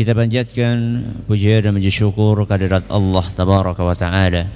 [0.00, 4.48] Kita panjatkan puja dan puji syukur kehadirat Allah Tabaraka wa Ta'ala.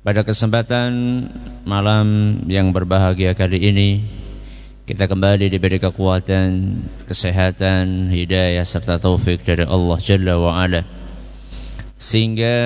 [0.00, 0.88] Pada kesempatan
[1.68, 3.90] malam yang berbahagia kali ini
[4.88, 10.88] Kita kembali diberi kekuatan, kesehatan, hidayah serta taufik dari Allah Jalla wa Ala.
[12.00, 12.56] Sehingga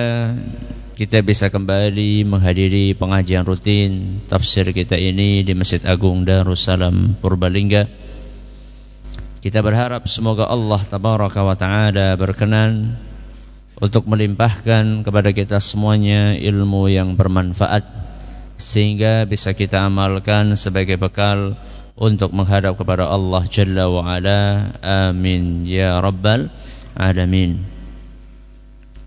[0.95, 8.06] kita bisa kembali menghadiri pengajian rutin tafsir kita ini di Masjid Agung Darussalam Purbalingga
[9.47, 12.99] kita berharap semoga Allah tabaraka wa taala berkenan
[13.79, 17.87] untuk melimpahkan kepada kita semuanya ilmu yang bermanfaat
[18.59, 21.55] sehingga bisa kita amalkan sebagai bekal
[21.95, 24.67] untuk menghadap kepada Allah Jalla wa Ala.
[24.83, 26.51] Amin ya rabbal
[26.99, 27.63] alamin.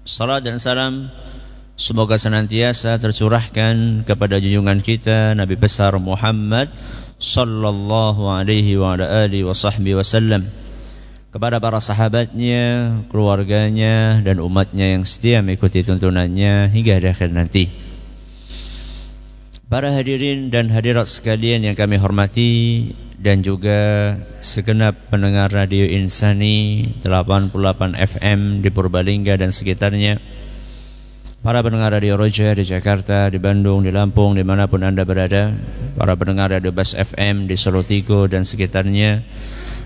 [0.09, 1.13] Salam dan salam
[1.77, 6.73] semoga senantiasa tercurahkan kepada junjungan kita Nabi besar Muhammad
[7.21, 10.49] sallallahu alaihi wa ala wasallam
[11.31, 17.71] kepada para sahabatnya, keluarganya dan umatnya yang setia mengikuti tuntunannya hingga akhir nanti.
[19.71, 22.51] Para hadirin dan hadirat sekalian yang kami hormati
[23.15, 27.55] dan juga segenap pendengar radio Insani 88
[27.95, 30.19] FM di Purbalingga dan sekitarnya
[31.41, 35.57] Para pendengar Radio Roja di Jakarta, di Bandung, di Lampung, di mana pun Anda berada
[35.97, 39.25] Para pendengar Radio Bas FM di Solo Tigo dan sekitarnya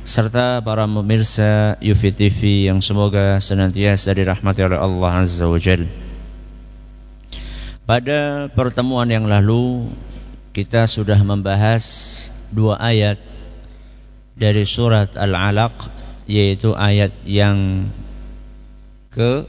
[0.03, 5.87] Serta para pemirsa UFI TV yang semoga senantiasa dirahmati oleh Allah Azza wa Jal.
[7.87, 9.95] Pada pertemuan yang lalu
[10.51, 11.87] Kita sudah membahas
[12.51, 13.23] dua ayat
[14.35, 15.87] Dari surat Al-Alaq
[16.27, 17.87] Yaitu ayat yang
[19.15, 19.47] ke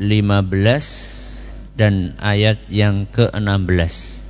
[0.00, 4.24] 15 dan ayat yang ke-16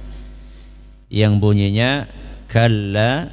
[1.11, 2.07] yang bunyinya
[2.47, 3.31] kalla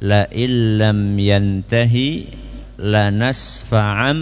[0.00, 2.28] la illam yantahi
[2.78, 4.20] lanasfa'am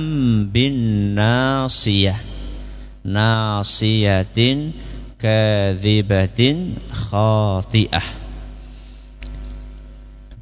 [0.49, 0.75] bin
[1.19, 2.19] nasiyah.
[3.07, 4.75] Nasiyatin
[5.21, 8.09] kadhibatin khati'ah.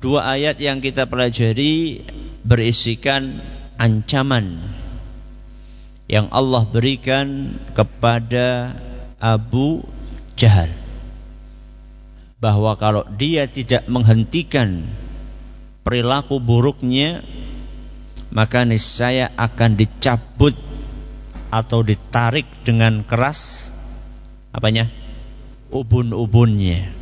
[0.01, 2.05] Dua ayat yang kita pelajari
[2.45, 3.41] berisikan
[3.81, 4.61] ancaman
[6.05, 8.77] yang Allah berikan kepada
[9.17, 9.85] Abu
[10.37, 10.73] Jahal.
[12.41, 14.85] Bahwa kalau dia tidak menghentikan
[15.81, 17.25] perilaku buruknya
[18.35, 20.53] maka niscaya akan dicabut
[21.49, 23.71] atau ditarik dengan keras
[24.53, 24.91] apanya?
[25.73, 26.93] Ubun-ubunnya.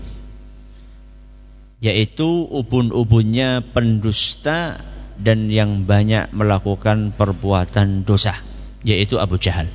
[1.83, 4.79] Yaitu ubun-ubunnya pendusta
[5.19, 8.52] dan yang banyak melakukan perbuatan dosa
[8.83, 9.71] yaitu Abu Jahal.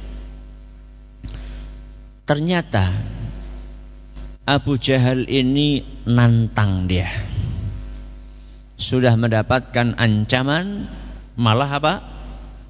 [2.28, 2.92] Ternyata
[4.48, 7.08] Abu Jahal ini nantang dia.
[8.78, 10.92] Sudah mendapatkan ancaman
[11.40, 11.94] malah apa?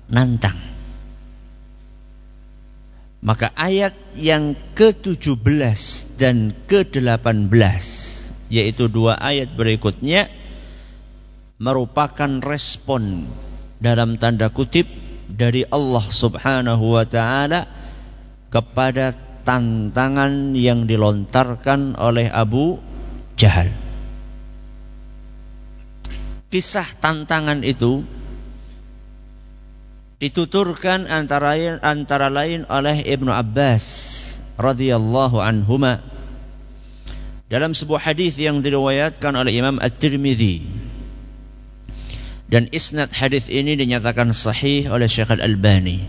[0.07, 0.57] Nantang.
[3.17, 5.41] Maka ayat yang ke-17
[6.15, 7.51] dan ke-18
[8.47, 10.31] yaitu dua ayat berikutnya
[11.59, 13.27] merupakan respon
[13.81, 14.87] dalam tanda kutip
[15.27, 17.67] dari Allah Subhanahu wa taala
[18.47, 19.11] kepada
[19.43, 22.79] tantangan yang dilontarkan oleh Abu
[23.39, 23.71] Jahal.
[26.47, 28.07] Kisah tantangan itu
[30.17, 33.85] dituturkan antara lain, antara lain oleh Ibnu Abbas
[34.57, 36.01] radhiyallahu anhuma
[37.47, 40.86] dalam sebuah hadis yang diriwayatkan oleh Imam At-Tirmidzi
[42.47, 46.07] dan isnad hadis ini dinyatakan sahih oleh Syekh Al-Albani.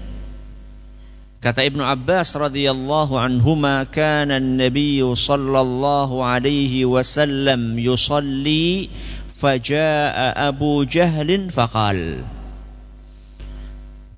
[1.38, 8.90] Kata Ibnu Abbas radhiyallahu anhuma kana an-nabiy sallallahu alaihi wasallam yusalli
[9.38, 12.26] fajaa Abu Jahl faqal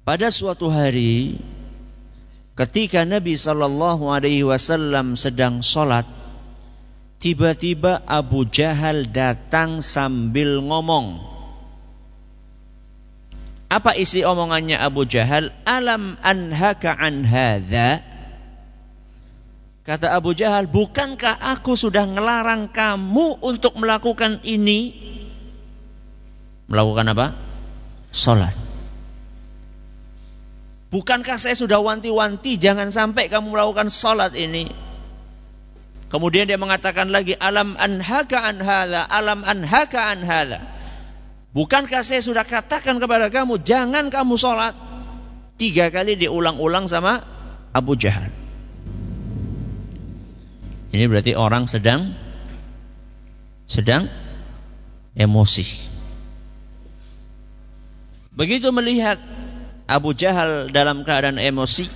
[0.01, 1.37] Pada suatu hari
[2.57, 6.09] ketika Nabi sallallahu alaihi wasallam sedang salat
[7.21, 11.21] tiba-tiba Abu Jahal datang sambil ngomong
[13.71, 15.55] apa isi omongannya Abu Jahal?
[15.63, 18.03] Alam anhaka an hadha?
[19.87, 24.93] Kata Abu Jahal, bukankah aku sudah ngelarang kamu untuk melakukan ini?
[26.67, 27.27] Melakukan apa?
[28.11, 28.55] Salat.
[30.91, 34.67] Bukankah saya sudah wanti-wanti jangan sampai kamu melakukan salat ini?
[36.11, 40.59] Kemudian dia mengatakan lagi alam anhaka an hadza, alam anhaka an hadza.
[41.51, 44.79] Bukankah saya sudah katakan kepada kamu jangan kamu salat?
[45.59, 47.27] Tiga kali diulang-ulang sama
[47.75, 48.31] Abu Jahal.
[50.91, 52.15] Ini berarti orang sedang
[53.67, 54.11] sedang
[55.15, 55.67] emosi.
[58.35, 59.19] Begitu melihat
[59.91, 61.91] Abu Jahal dalam keadaan emosi,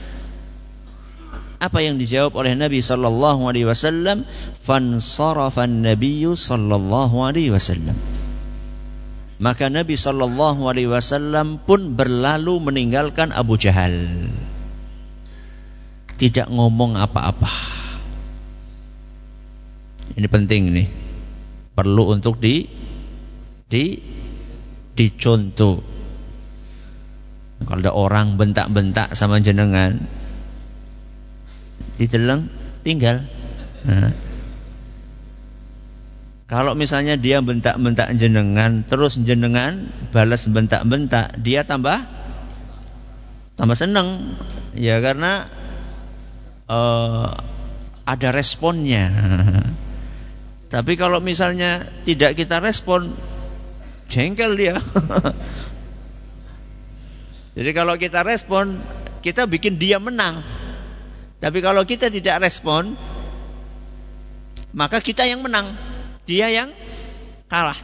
[1.62, 4.26] apa yang dijawab oleh Nabi sallallahu alaihi wasallam?
[4.58, 7.94] Fansarafa an-nabiy sallallahu alaihi wasallam.
[9.44, 13.92] Maka Nabi sallallahu alaihi wasallam pun berlalu meninggalkan Abu Jahal.
[16.16, 17.52] Tidak ngomong apa-apa.
[20.16, 20.88] Ini penting nih
[21.76, 22.64] perlu untuk di
[23.68, 24.00] di
[24.96, 25.76] dicontoh.
[27.68, 30.00] Kalau ada orang bentak-bentak sama jenengan,
[32.00, 32.48] diteleng
[32.80, 33.28] tinggal.
[33.84, 34.33] Nah.
[36.44, 42.04] Kalau misalnya dia bentak-bentak jenengan, terus jenengan balas bentak-bentak, dia tambah
[43.56, 44.36] tambah seneng,
[44.76, 45.48] ya karena
[46.68, 47.32] uh,
[48.04, 49.08] ada responnya.
[50.74, 53.16] Tapi kalau misalnya tidak kita respon,
[54.12, 54.84] jengkel dia.
[57.56, 58.82] Jadi kalau kita respon,
[59.22, 60.42] kita bikin dia menang.
[61.38, 62.98] Tapi kalau kita tidak respon,
[64.74, 65.93] maka kita yang menang,
[66.24, 66.72] dia yang
[67.48, 67.76] kalah.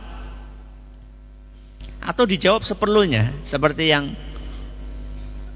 [2.00, 4.16] Atau dijawab seperlunya, seperti yang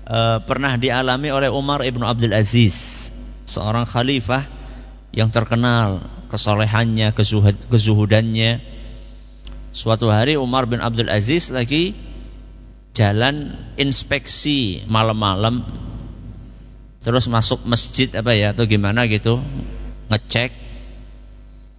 [0.05, 3.09] uh, pernah dialami oleh Umar ibnu Abdul Aziz,
[3.49, 4.45] seorang khalifah
[5.17, 8.61] yang terkenal kesolehannya, kezuhud, kezuhudannya.
[9.75, 11.97] Suatu hari Umar bin Abdul Aziz lagi
[12.95, 15.67] jalan inspeksi malam-malam
[17.03, 19.43] terus masuk masjid apa ya atau gimana gitu
[20.09, 20.64] ngecek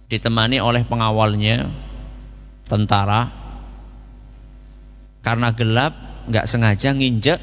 [0.06, 1.70] ditemani oleh pengawalnya
[2.66, 3.30] tentara
[5.22, 5.94] karena gelap
[6.30, 7.40] nggak sengaja nginjek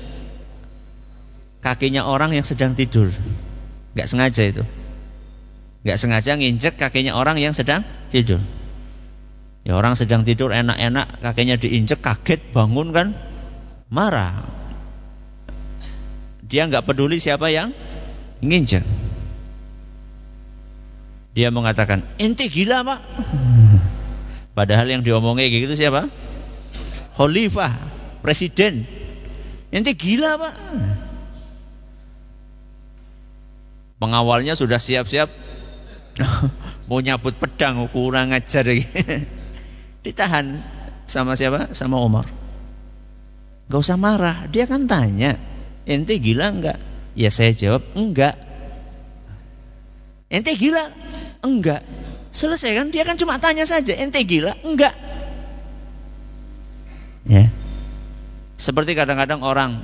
[1.64, 3.12] kakinya orang yang sedang tidur
[3.96, 4.64] nggak sengaja itu
[5.84, 8.40] nggak sengaja nginjek kakinya orang yang sedang tidur.
[9.64, 13.08] Ya orang sedang tidur enak-enak kakinya diinjek kaget bangun kan
[13.92, 14.48] marah.
[16.44, 17.76] Dia nggak peduli siapa yang
[18.40, 18.84] nginjek.
[21.34, 23.02] Dia mengatakan, ente gila pak.
[24.54, 26.14] Padahal yang diomongnya kayak gitu siapa?
[27.18, 27.74] Khalifah,
[28.22, 28.86] presiden.
[29.74, 30.54] Ente gila pak.
[33.98, 35.32] Pengawalnya sudah siap-siap
[36.90, 38.66] mau nyabut pedang kurang ajar
[40.04, 40.60] ditahan
[41.10, 42.28] sama siapa sama Umar
[43.72, 45.40] Gak usah marah dia kan tanya
[45.88, 46.78] ente gila enggak
[47.18, 48.36] ya saya jawab enggak
[50.30, 50.92] ente gila
[51.44, 51.84] enggak
[52.34, 54.96] selesai kan dia kan cuma tanya saja ente gila enggak
[57.30, 57.52] ya
[58.58, 59.84] seperti kadang-kadang orang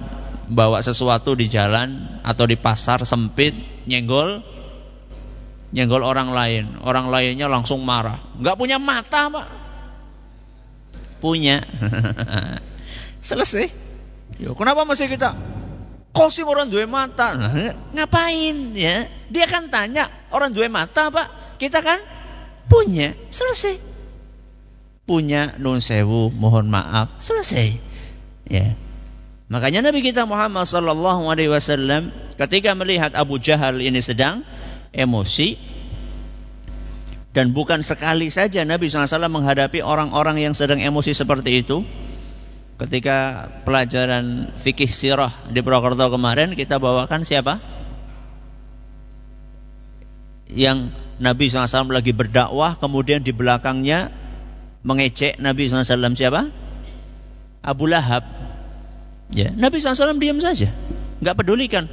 [0.50, 3.54] bawa sesuatu di jalan atau di pasar sempit
[3.86, 4.42] nyenggol
[5.70, 8.18] nyenggol orang lain, orang lainnya langsung marah.
[8.38, 9.48] Enggak punya mata, Pak.
[11.22, 11.62] Punya.
[13.30, 13.70] Selesai.
[14.40, 15.36] Yo, kenapa masih kita
[16.16, 17.36] kosim orang dua mata?
[17.94, 19.06] Ngapain ya?
[19.30, 21.28] Dia kan tanya orang dua mata, Pak.
[21.60, 22.00] Kita kan
[22.72, 23.14] punya.
[23.28, 23.78] Selesai.
[25.04, 27.20] Punya nun sewu, mohon maaf.
[27.20, 27.76] Selesai.
[28.48, 28.80] Ya.
[29.50, 34.46] Makanya Nabi kita Muhammad sallallahu alaihi wasallam ketika melihat Abu Jahal ini sedang
[34.94, 35.58] emosi
[37.30, 41.86] dan bukan sekali saja Nabi SAW menghadapi orang-orang yang sedang emosi seperti itu.
[42.80, 47.60] Ketika pelajaran fikih sirah di Purwokerto kemarin kita bawakan siapa?
[50.50, 54.12] Yang Nabi SAW lagi berdakwah kemudian di belakangnya
[54.88, 56.48] mengecek Nabi SAW siapa?
[57.60, 58.24] Abu Lahab.
[59.30, 60.74] Ya, Nabi SAW diam saja,
[61.22, 61.86] nggak pedulikan.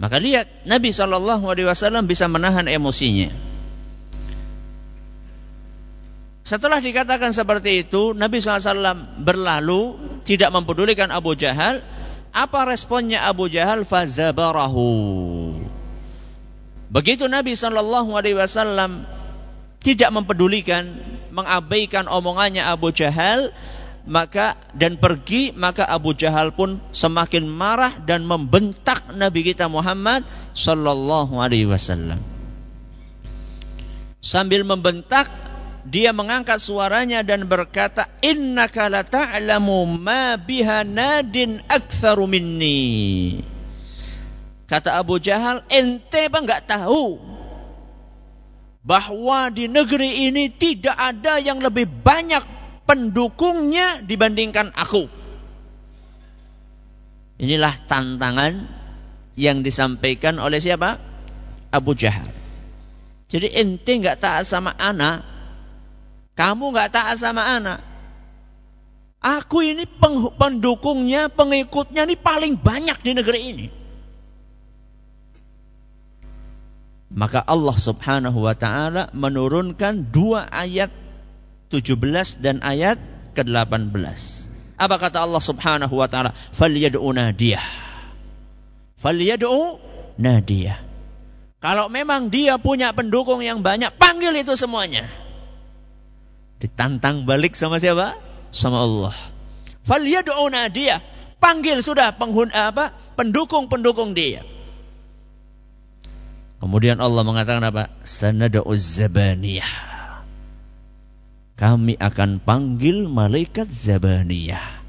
[0.00, 3.30] Maka lihat Nabi Shallallahu Alaihi Wasallam bisa menahan emosinya.
[6.44, 9.96] Setelah dikatakan seperti itu, Nabi SAW berlalu
[10.28, 11.80] tidak mempedulikan Abu Jahal.
[12.36, 13.86] Apa responnya Abu Jahal?
[13.86, 14.92] Fazabarahu.
[16.94, 19.02] Begitu Nabi Shallallahu Alaihi Wasallam
[19.82, 20.94] tidak mempedulikan,
[21.34, 23.50] mengabaikan omongannya Abu Jahal,
[24.06, 30.22] maka dan pergi maka Abu Jahal pun semakin marah dan membentak Nabi kita Muhammad
[30.52, 32.20] sallallahu alaihi wasallam.
[34.24, 35.28] Sambil membentak
[35.84, 43.53] dia mengangkat suaranya dan berkata, "Innaka la ta'lamu ma biha nadin aktsaru minni."
[44.64, 47.20] Kata Abu Jahal, ente apa enggak tahu
[48.84, 52.40] bahwa di negeri ini tidak ada yang lebih banyak
[52.88, 55.08] pendukungnya dibandingkan aku.
[57.40, 58.68] Inilah tantangan
[59.36, 60.96] yang disampaikan oleh siapa?
[61.68, 62.30] Abu Jahal.
[63.28, 65.24] Jadi ente enggak taat sama anak,
[66.38, 67.84] kamu enggak taat sama anak.
[69.24, 69.88] Aku ini
[70.36, 73.66] pendukungnya, pengikutnya ini paling banyak di negeri ini.
[77.14, 80.90] Maka Allah Subhanahu wa taala menurunkan dua ayat
[81.70, 82.98] 17 dan ayat
[83.38, 83.94] ke-18.
[84.74, 86.34] Apa kata Allah Subhanahu wa taala?
[86.50, 87.62] Falyad'u nadiyah.
[88.98, 89.78] Falyad'u
[90.18, 90.82] nadiyah.
[91.62, 95.06] Kalau memang dia punya pendukung yang banyak, panggil itu semuanya.
[96.58, 98.18] Ditantang balik sama siapa?
[98.50, 99.14] Sama Allah.
[99.86, 100.98] Falyad'u nadiyah.
[101.38, 102.90] Panggil sudah penghuna apa?
[103.14, 104.53] Pendukung-pendukung dia.
[106.62, 107.92] Kemudian Allah mengatakan apa?
[108.06, 109.72] Sanada'uz zabaniyah.
[111.54, 114.82] Kami akan panggil malaikat zabaniyah.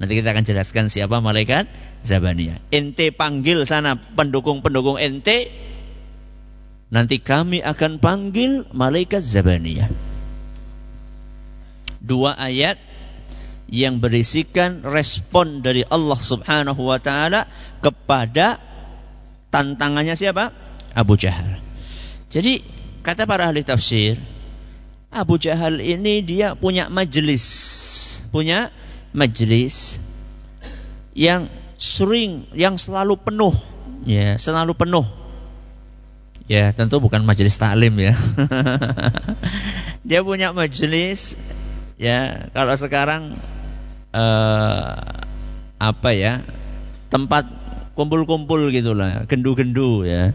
[0.00, 1.68] Nanti kita akan jelaskan siapa malaikat
[2.02, 2.58] zabaniyah.
[2.72, 5.52] Ente panggil sana pendukung-pendukung ente.
[6.90, 9.92] Nanti kami akan panggil malaikat zabaniyah.
[12.00, 12.80] Dua ayat
[13.70, 17.46] yang berisikan respon dari Allah Subhanahu wa taala
[17.78, 18.58] kepada
[19.50, 20.54] tantangannya siapa?
[20.94, 21.58] Abu Jahal.
[22.30, 22.62] Jadi
[23.02, 24.18] kata para ahli tafsir,
[25.10, 27.44] Abu Jahal ini dia punya majelis,
[28.30, 28.70] punya
[29.10, 29.98] majelis
[31.18, 33.54] yang sering, yang selalu penuh,
[34.06, 35.06] ya selalu penuh.
[36.50, 38.14] Ya tentu bukan majelis taklim ya.
[40.08, 41.38] dia punya majelis,
[41.98, 43.38] ya kalau sekarang
[44.14, 44.94] uh,
[45.78, 46.42] apa ya
[47.10, 47.59] tempat
[48.00, 50.32] kumpul-kumpul gitulah, gendu-gendu ya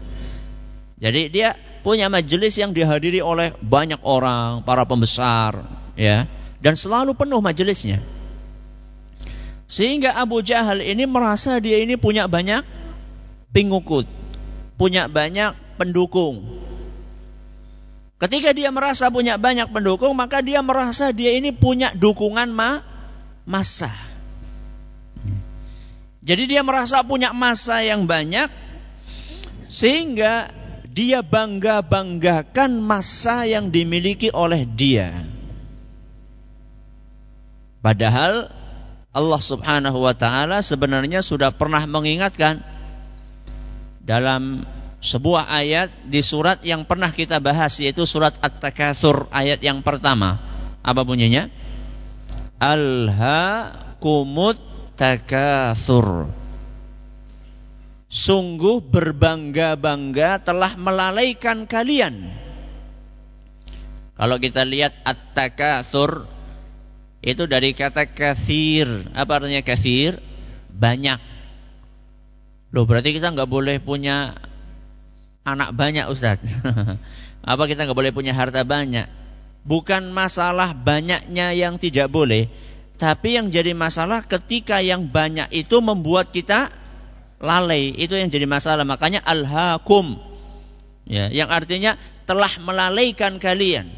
[0.96, 1.48] jadi dia
[1.84, 6.24] punya majelis yang dihadiri oleh banyak orang, para pembesar, ya,
[6.64, 8.00] dan selalu penuh majelisnya.
[9.68, 12.64] Sehingga Abu Jahal ini merasa dia ini punya banyak
[13.52, 14.08] pengikut,
[14.80, 16.64] punya banyak pendukung.
[18.16, 22.80] Ketika dia merasa punya banyak pendukung, maka dia merasa dia ini punya dukungan ma
[23.44, 23.92] masa.
[26.26, 28.50] Jadi dia merasa punya masa yang banyak
[29.70, 30.50] sehingga
[30.90, 35.14] dia bangga-banggakan masa yang dimiliki oleh dia.
[37.78, 38.50] Padahal
[39.14, 42.58] Allah Subhanahu wa taala sebenarnya sudah pernah mengingatkan
[44.02, 44.66] dalam
[44.98, 50.42] sebuah ayat di surat yang pernah kita bahas yaitu surat At-Takatsur ayat yang pertama.
[50.82, 51.46] Apa bunyinya?
[52.58, 54.65] Alhaakumut
[54.96, 56.32] takatsur
[58.06, 62.32] sungguh berbangga-bangga telah melalaikan kalian.
[64.16, 66.24] Kalau kita lihat at-takatsur
[67.20, 68.88] itu dari kata kathir.
[69.12, 70.16] Apa artinya kathir?
[70.72, 71.20] Banyak.
[72.72, 74.32] Loh berarti kita nggak boleh punya
[75.44, 76.40] anak banyak Ustaz.
[77.44, 79.06] Apa kita nggak boleh punya harta banyak?
[79.66, 82.46] Bukan masalah banyaknya yang tidak boleh,
[82.96, 86.72] tapi yang jadi masalah ketika yang banyak itu membuat kita
[87.40, 87.92] lalai.
[87.92, 88.88] Itu yang jadi masalah.
[88.88, 90.16] Makanya alhaakum.
[91.04, 93.92] Ya yang artinya telah melalaikan kalian.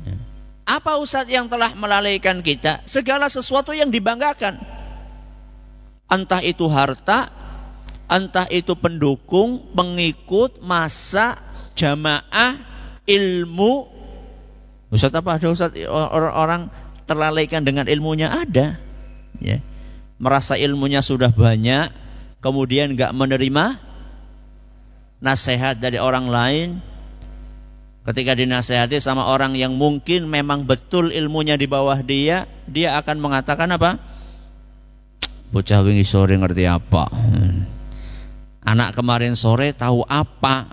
[0.00, 0.16] Ya.
[0.64, 2.86] apa Ustaz yang telah melalaikan kita?
[2.86, 4.62] Segala sesuatu yang dibanggakan.
[6.06, 7.32] Entah itu harta
[8.10, 11.38] entah itu pendukung pengikut masa
[11.78, 12.58] jamaah
[13.06, 13.86] ilmu.
[14.90, 15.74] Ustaz apa ada Ustaz?
[15.86, 16.70] Orang-orang
[17.10, 18.78] terlalaikan dengan ilmunya ada
[19.42, 19.58] ya
[20.20, 21.88] merasa ilmunya sudah banyak,
[22.44, 23.80] kemudian nggak menerima
[25.24, 26.68] nasihat dari orang lain,
[28.04, 33.72] ketika dinasehati sama orang yang mungkin memang betul ilmunya di bawah dia, dia akan mengatakan
[33.72, 33.96] apa?
[35.50, 37.08] Bocah wingi sore ngerti apa?
[38.60, 40.68] Anak kemarin sore tahu apa?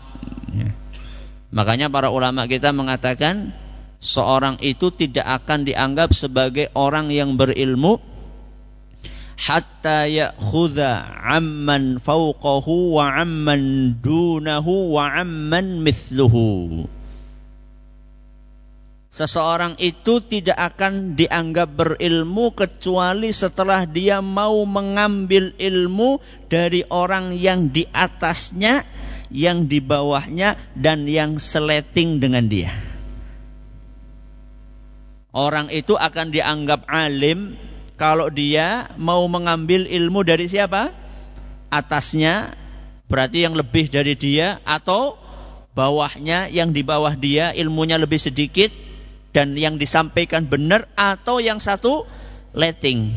[1.48, 3.56] Makanya para ulama kita mengatakan
[3.98, 7.98] seorang itu tidak akan dianggap sebagai orang yang berilmu
[9.38, 16.90] hatta ya'khudha amman fawqahu wa amman dunahu wa amman mithluhu.
[19.18, 26.22] Seseorang itu tidak akan dianggap berilmu kecuali setelah dia mau mengambil ilmu
[26.54, 28.86] dari orang yang di atasnya,
[29.34, 32.70] yang di bawahnya, dan yang seleting dengan dia.
[35.36, 37.60] Orang itu akan dianggap alim
[38.00, 40.94] kalau dia mau mengambil ilmu dari siapa?
[41.68, 42.56] Atasnya
[43.12, 45.20] berarti yang lebih dari dia atau
[45.76, 48.72] bawahnya yang di bawah dia ilmunya lebih sedikit
[49.36, 52.08] dan yang disampaikan benar atau yang satu
[52.56, 53.14] letting.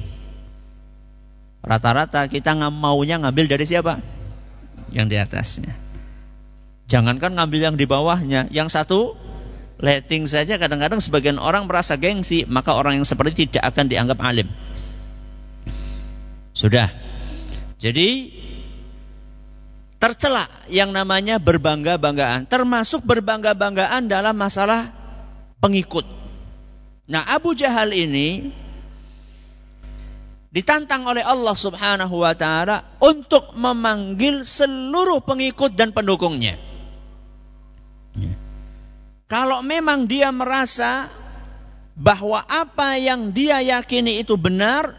[1.60, 4.00] Rata-rata kita nggak maunya ngambil dari siapa?
[4.90, 5.72] Yang di atasnya.
[6.90, 9.14] Jangankan ngambil yang di bawahnya, yang satu
[9.80, 14.48] letting saja kadang-kadang sebagian orang merasa gengsi, maka orang yang seperti tidak akan dianggap alim.
[16.52, 16.92] Sudah.
[17.80, 18.36] Jadi
[19.96, 24.92] tercela yang namanya berbangga-banggaan, termasuk berbangga-banggaan dalam masalah
[25.64, 26.04] pengikut.
[27.08, 28.52] Nah, Abu Jahal ini
[30.50, 36.58] ditantang oleh Allah Subhanahu wa taala untuk memanggil seluruh pengikut dan pendukungnya.
[38.18, 38.49] Ya.
[39.30, 41.06] Kalau memang dia merasa
[41.94, 44.98] bahwa apa yang dia yakini itu benar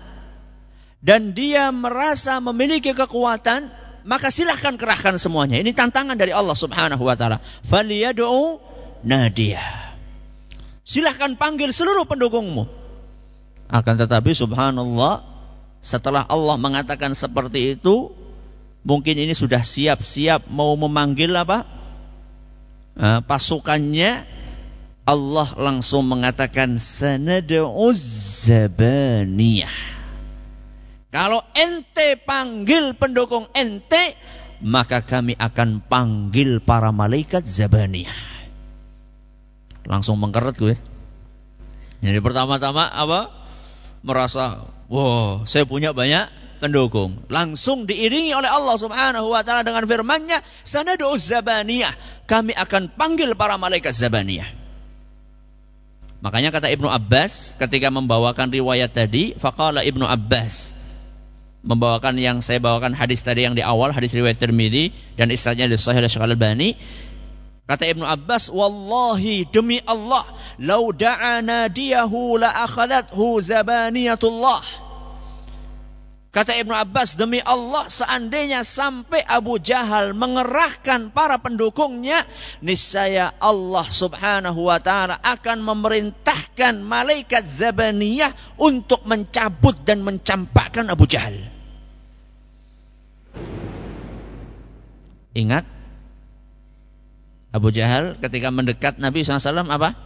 [1.04, 3.68] dan dia merasa memiliki kekuatan,
[4.08, 5.60] maka silahkan kerahkan semuanya.
[5.60, 7.44] Ini tantangan dari Allah Subhanahu wa taala.
[7.68, 8.64] Faliyad'u
[9.04, 10.00] nadiyah.
[10.88, 12.72] Silahkan panggil seluruh pendukungmu.
[13.68, 15.28] Akan tetapi subhanallah
[15.84, 18.16] setelah Allah mengatakan seperti itu,
[18.88, 21.81] mungkin ini sudah siap-siap mau memanggil apa?
[22.92, 24.28] Eh, pasukannya
[25.08, 28.00] Allah langsung mengatakan sanad'uz
[28.48, 29.78] zabaniyah.
[31.12, 34.16] Kalau ente panggil pendukung ente,
[34.64, 38.16] maka kami akan panggil para malaikat zabaniyah.
[39.88, 40.76] Langsung mengkeret gue.
[42.02, 43.34] Jadi pertama-tama apa?
[44.02, 47.26] Merasa, wow, saya punya banyak pendukung.
[47.28, 51.92] Langsung diiringi oleh Allah Subhanahu wa taala dengan firman-Nya, "Sanadu zabaniyah."
[52.30, 54.48] Kami akan panggil para malaikat zabaniyah.
[56.22, 60.78] Makanya kata Ibnu Abbas ketika membawakan riwayat tadi, faqala Ibnu Abbas
[61.66, 65.78] membawakan yang saya bawakan hadis tadi yang di awal hadis riwayat Tirmidzi dan istilahnya di
[65.78, 66.78] Sahih Al-Albani
[67.72, 70.28] Kata Ibnu Abbas, "Wallahi demi Allah,
[70.60, 74.60] lau da'a nadiyahu la akhadathu zabaniyatullah."
[76.32, 82.24] Kata Ibnu Abbas, demi Allah seandainya sampai Abu Jahal mengerahkan para pendukungnya,
[82.64, 91.36] niscaya Allah subhanahu wa ta'ala akan memerintahkan malaikat Zabaniyah untuk mencabut dan mencampakkan Abu Jahal.
[95.36, 95.68] Ingat,
[97.52, 100.00] Abu Jahal ketika mendekat Nabi SAW apa?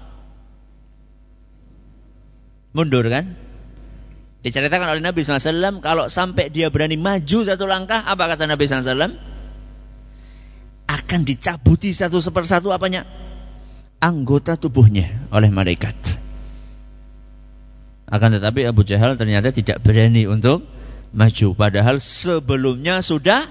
[2.74, 3.45] Mundur kan?
[4.46, 9.18] Diceritakan oleh Nabi SAW kalau sampai dia berani maju satu langkah, apa kata Nabi SAW?
[10.86, 13.10] Akan dicabuti satu sepersatu apanya?
[13.98, 15.98] Anggota tubuhnya oleh malaikat.
[18.06, 20.62] Akan tetapi Abu Jahal ternyata tidak berani untuk
[21.10, 21.58] maju.
[21.58, 23.50] Padahal sebelumnya sudah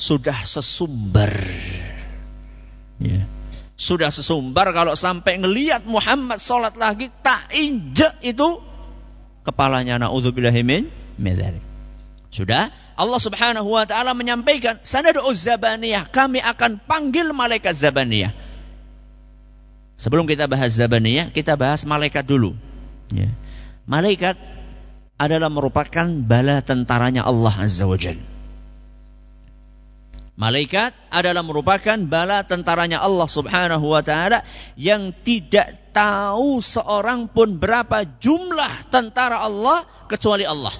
[0.00, 1.36] sudah sesumbar.
[3.04, 3.28] Ya.
[3.76, 8.69] Sudah sesumbar kalau sampai ngelihat Muhammad sholat lagi tak injek itu
[9.44, 10.88] kepalanya naudzubillahimin
[11.20, 11.34] min
[12.30, 18.36] Sudah Allah Subhanahu wa taala menyampaikan sanadu zabaniyah kami akan panggil malaikat zabaniyah.
[20.00, 22.56] Sebelum kita bahas zabaniyah, kita bahas malaikat dulu.
[23.12, 23.28] Ya.
[23.84, 24.36] Malaikat
[25.20, 28.39] adalah merupakan bala tentaranya Allah Azza wa Jalla.
[30.40, 34.40] Malaikat adalah merupakan bala tentaranya Allah Subhanahu wa taala
[34.72, 40.72] yang tidak tahu seorang pun berapa jumlah tentara Allah kecuali Allah.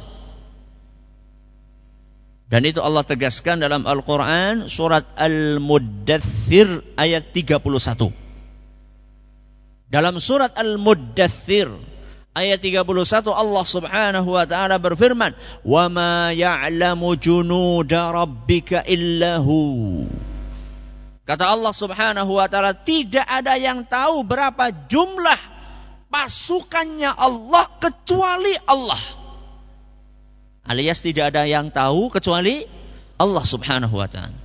[2.49, 7.61] Dan itu Allah tegaskan dalam Al-Quran surat Al-Muddathir ayat 31.
[9.93, 11.69] Dalam surat Al-Muddathir
[12.35, 12.87] ayat 31
[13.31, 15.35] Allah Subhanahu wa taala berfirman,
[15.67, 20.07] "Wa ma ya'lamu junuda rabbika illahu."
[21.27, 25.41] Kata Allah Subhanahu wa taala, tidak ada yang tahu berapa jumlah
[26.11, 28.99] pasukannya Allah kecuali Allah.
[30.67, 32.67] Alias tidak ada yang tahu kecuali
[33.19, 34.39] Allah Subhanahu wa taala.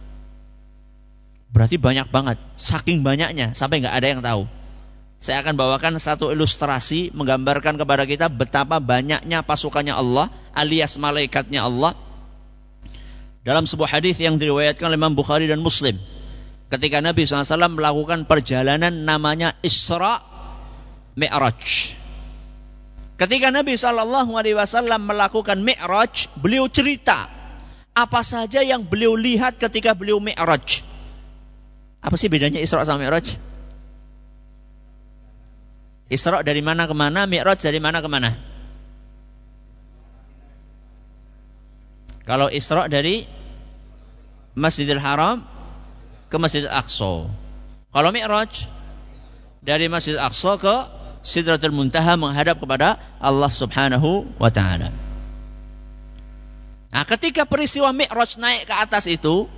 [1.49, 4.43] Berarti banyak banget, saking banyaknya sampai nggak ada yang tahu.
[5.25, 11.97] Saya akan bawakan satu ilustrasi menggambarkan kepada kita betapa banyaknya pasukannya Allah alias malaikatnya Allah
[13.41, 15.97] dalam sebuah hadis yang diriwayatkan oleh Imam Bukhari dan Muslim
[16.69, 20.21] ketika Nabi SAW melakukan perjalanan namanya Isra
[21.17, 21.97] Mi'raj.
[23.17, 27.31] Ketika Nabi Wasallam melakukan Mi'raj, beliau cerita
[27.97, 30.85] apa saja yang beliau lihat ketika beliau Mi'raj.
[32.03, 33.54] Apa sih bedanya Isra sama Mi'raj?
[36.05, 38.37] Isra dari mana ke mana, Mi'raj dari mana ke mana?
[42.25, 43.25] Kalau Isra dari
[44.57, 45.45] Masjidil Haram
[46.29, 47.29] ke Masjidil Aqsa.
[47.89, 48.69] Kalau Mi'raj
[49.65, 50.75] dari Masjidil Aqsa ke
[51.25, 54.93] Sidratul Muntaha menghadap kepada Allah Subhanahu wa taala.
[56.93, 59.49] Nah, ketika peristiwa Mi'raj naik ke atas itu,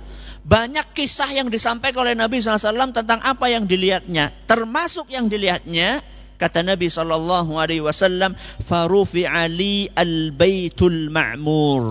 [0.48, 4.32] banyak kisah yang disampaikan oleh Nabi SAW tentang apa yang dilihatnya.
[4.48, 6.00] Termasuk yang dilihatnya,
[6.38, 11.84] kata Nabi SAW, Farufi Ali al-Baitul Ma'mur.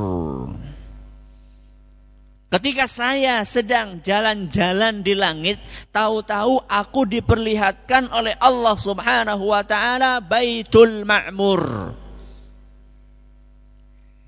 [2.48, 5.60] Ketika saya sedang jalan-jalan di langit,
[5.92, 11.92] tahu-tahu aku diperlihatkan oleh Allah Subhanahu wa taala Baitul Ma'mur.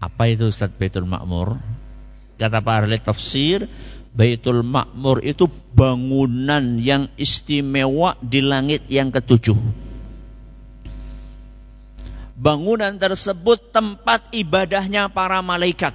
[0.03, 1.63] Apa itu Ustaz Baitul Ma'mur?
[2.36, 3.71] Kata para ahli tafsir,
[4.12, 9.88] Baitul Ma'mur itu bangunan yang istimewa di langit yang ketujuh.
[12.39, 15.91] Bangunan tersebut tempat ibadahnya para malaikat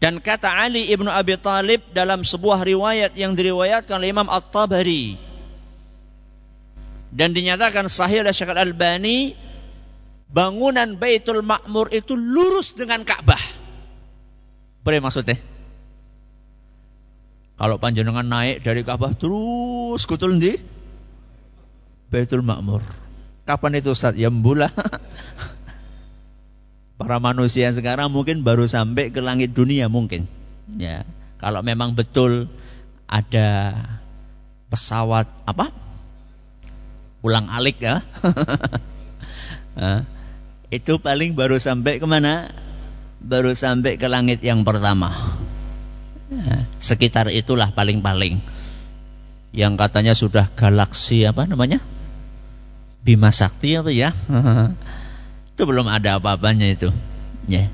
[0.00, 5.20] dan kata Ali ibnu Abi Talib dalam sebuah riwayat yang diriwayatkan oleh Imam At-Tabari
[7.12, 9.36] dan dinyatakan sahih oleh Syekh Al-Albani
[10.32, 13.42] bangunan Baitul Ma'mur itu lurus dengan Ka'bah.
[14.80, 15.36] Apa maksudnya?
[17.60, 20.56] Kalau panjenengan naik dari Ka'bah terus kutul di
[22.08, 23.09] Baitul Ma'mur.
[23.48, 24.16] Kapan itu Ustaz?
[24.16, 24.70] Ya mbula.
[27.00, 30.28] Para manusia sekarang mungkin baru sampai ke langit dunia mungkin.
[30.76, 31.08] Ya,
[31.40, 32.52] kalau memang betul
[33.08, 33.72] ada
[34.68, 35.72] pesawat apa?
[37.24, 38.04] Ulang alik ya.
[40.76, 42.52] itu paling baru sampai ke mana?
[43.20, 45.40] Baru sampai ke langit yang pertama.
[46.28, 48.44] Ya, sekitar itulah paling-paling.
[49.50, 51.82] Yang katanya sudah galaksi apa namanya?
[53.00, 54.12] Bima Sakti apa ya?
[55.56, 56.88] Itu belum ada apa-apanya itu.
[57.44, 57.68] Ya.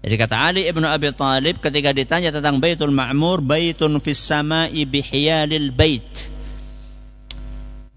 [0.00, 5.72] Jadi kata Ali ibnu Abi Thalib ketika ditanya tentang Baitul Ma'mur, baitun fis sama'i bihiyalil
[5.72, 6.08] bait.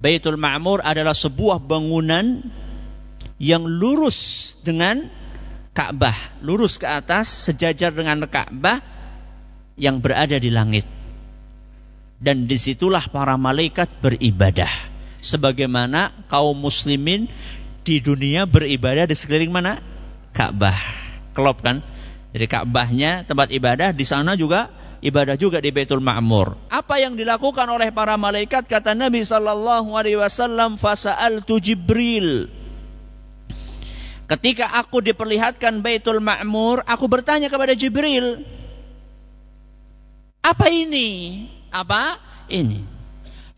[0.03, 2.43] Baitul Ma'mur adalah sebuah bangunan
[3.39, 5.07] yang lurus dengan
[5.71, 8.83] Ka'bah, lurus ke atas sejajar dengan Ka'bah
[9.79, 10.83] yang berada di langit.
[12.19, 14.92] Dan di situlah para malaikat beribadah.
[15.23, 17.31] Sebagaimana kaum muslimin
[17.87, 19.79] di dunia beribadah di sekeliling mana?
[20.35, 20.75] Ka'bah.
[21.31, 21.79] Kelop kan?
[22.35, 24.67] Jadi Ka'bahnya tempat ibadah di sana juga
[25.03, 26.71] ibadah juga di Baitul Ma'mur.
[26.71, 32.47] Apa yang dilakukan oleh para malaikat kata Nabi sallallahu alaihi wasallam fasa'altu Jibril.
[34.27, 38.41] Ketika aku diperlihatkan Baitul Ma'mur, aku bertanya kepada Jibril,
[40.39, 42.21] "Apa ini?" Apa?
[42.47, 42.92] Ini.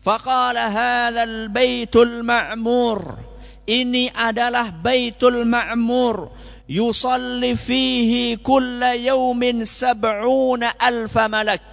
[0.06, 3.18] Faqala hadzal Baitul Ma'mur.
[3.66, 6.30] Ini adalah Baitul Ma'mur.
[6.70, 11.66] Yusalli fihi kulla yawmin sab'una alfa malak.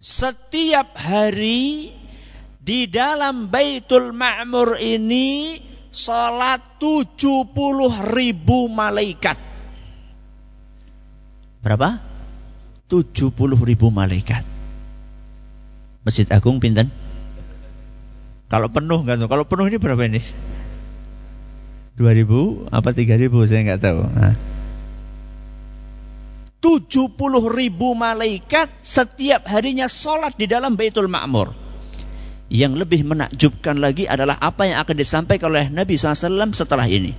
[0.00, 1.92] Setiap hari
[2.56, 5.60] di dalam Baitul Ma'mur ini
[5.92, 7.52] salat 70
[8.16, 9.36] ribu malaikat.
[11.60, 12.00] Berapa?
[12.88, 13.28] 70
[13.60, 14.51] ribu malaikat
[16.02, 16.90] Masjid Agung pinten?
[18.50, 20.20] Kalau penuh kan Kalau penuh ini berapa ini?
[21.96, 24.00] 2000 apa 3000 saya nggak tahu.
[24.08, 24.34] Nah.
[26.62, 31.52] 70 ribu malaikat setiap harinya sholat di dalam Baitul Ma'mur.
[32.48, 37.12] Yang lebih menakjubkan lagi adalah apa yang akan disampaikan oleh Nabi SAW setelah ini.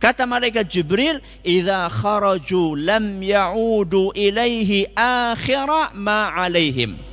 [0.00, 7.09] Kata malaikat Jibril, "Idza kharaju lam ya'udu ilaihi akhira ma alaihim."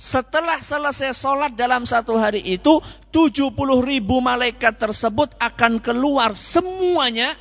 [0.00, 2.80] Setelah selesai sholat dalam satu hari itu,
[3.12, 3.52] 70
[3.84, 7.36] ribu malaikat tersebut akan keluar semuanya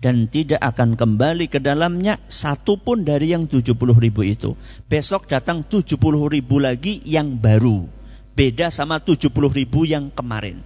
[0.00, 4.56] dan tidak akan kembali ke dalamnya satu pun dari yang 70 ribu itu.
[4.88, 6.00] Besok datang 70
[6.32, 7.84] ribu lagi yang baru.
[8.32, 10.64] Beda sama 70 ribu yang kemarin.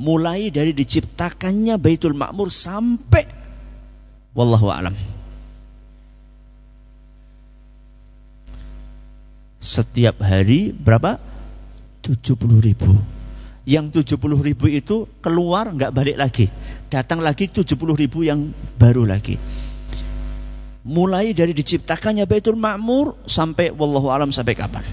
[0.00, 3.28] Mulai dari diciptakannya Baitul Ma'mur sampai
[4.32, 5.17] Wallahu a'lam.
[9.58, 11.18] Setiap hari berapa?
[12.02, 12.94] 70 ribu.
[13.68, 16.46] Yang 70 ribu itu keluar nggak balik lagi.
[16.88, 19.36] Datang lagi 70 ribu yang baru lagi.
[20.88, 24.86] Mulai dari diciptakannya Baitul Ma'mur sampai wallahu alam sampai kapan?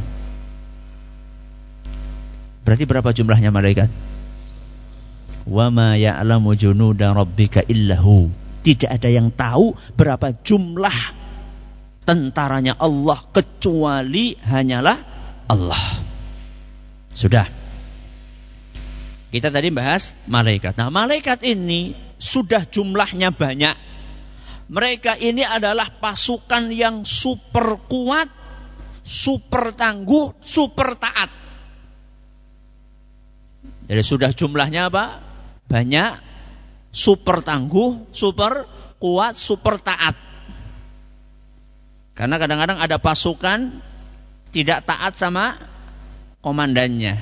[2.67, 3.87] Berarti berapa jumlahnya malaikat?
[5.45, 8.27] Wa ma ya'lamu junuda rabbika illahu.
[8.65, 11.24] Tidak ada yang tahu berapa jumlah
[12.05, 14.97] tentaranya Allah kecuali hanyalah
[15.49, 15.83] Allah.
[17.11, 17.49] Sudah.
[19.33, 20.79] Kita tadi bahas malaikat.
[20.79, 23.75] Nah, malaikat ini sudah jumlahnya banyak.
[24.65, 28.31] Mereka ini adalah pasukan yang super kuat,
[29.03, 31.29] super tangguh, super taat.
[33.85, 35.21] Jadi sudah jumlahnya apa?
[35.69, 36.11] Banyak,
[36.89, 38.65] super tangguh, super
[38.97, 40.17] kuat, super taat.
[42.15, 43.83] Karena kadang-kadang ada pasukan
[44.55, 45.59] tidak taat sama
[46.39, 47.19] komandannya.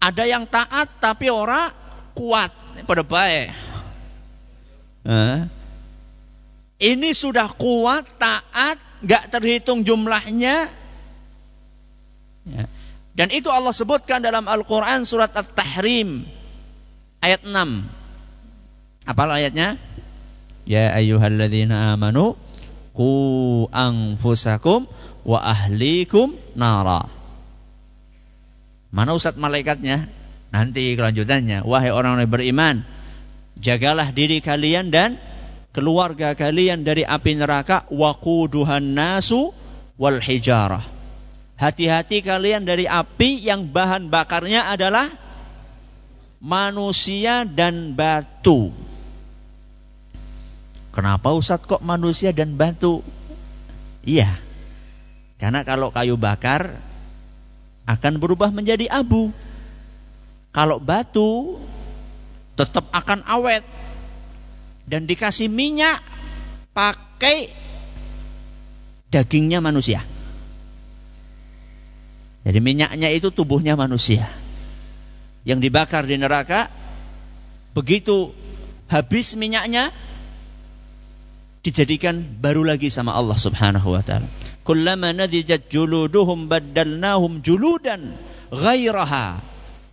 [0.00, 1.70] Ada yang taat tapi orang
[2.16, 2.50] kuat
[2.88, 3.52] pada baik.
[6.82, 10.66] Ini sudah kuat, taat, gak terhitung jumlahnya.
[12.42, 12.66] Ya.
[13.12, 16.24] Dan itu Allah sebutkan dalam Al-Quran surat At-Tahrim
[17.20, 17.52] ayat 6.
[19.06, 19.76] Apa ayatnya?
[20.64, 22.34] Ya ayyuhalladzina amanu
[22.92, 24.88] ku anfusakum
[25.24, 27.08] wa ahlikum nara.
[28.92, 30.08] Mana ustaz malaikatnya?
[30.52, 31.64] Nanti kelanjutannya.
[31.64, 32.76] Wahai orang yang beriman,
[33.56, 35.16] jagalah diri kalian dan
[35.72, 39.56] keluarga kalian dari api neraka waquduhan nasu
[39.96, 40.84] wal hijarah.
[41.56, 45.08] Hati-hati kalian dari api yang bahan bakarnya adalah
[46.42, 48.74] manusia dan batu.
[50.92, 53.00] Kenapa Ustadz kok manusia dan batu?
[54.04, 54.28] Iya.
[55.40, 56.76] Karena kalau kayu bakar
[57.88, 59.32] akan berubah menjadi abu.
[60.52, 61.56] Kalau batu
[62.54, 63.64] tetap akan awet
[64.84, 66.04] dan dikasih minyak
[66.76, 67.48] pakai
[69.08, 70.04] dagingnya manusia.
[72.42, 74.28] Jadi minyaknya itu tubuhnya manusia.
[75.48, 76.68] Yang dibakar di neraka
[77.72, 78.36] begitu
[78.92, 79.90] habis minyaknya
[81.62, 84.26] dijadikan baru lagi sama Allah Subhanahu wa taala.
[84.66, 88.18] Kullama nadijat juluduhum baddalnahum juludan
[88.50, 89.38] ghairaha.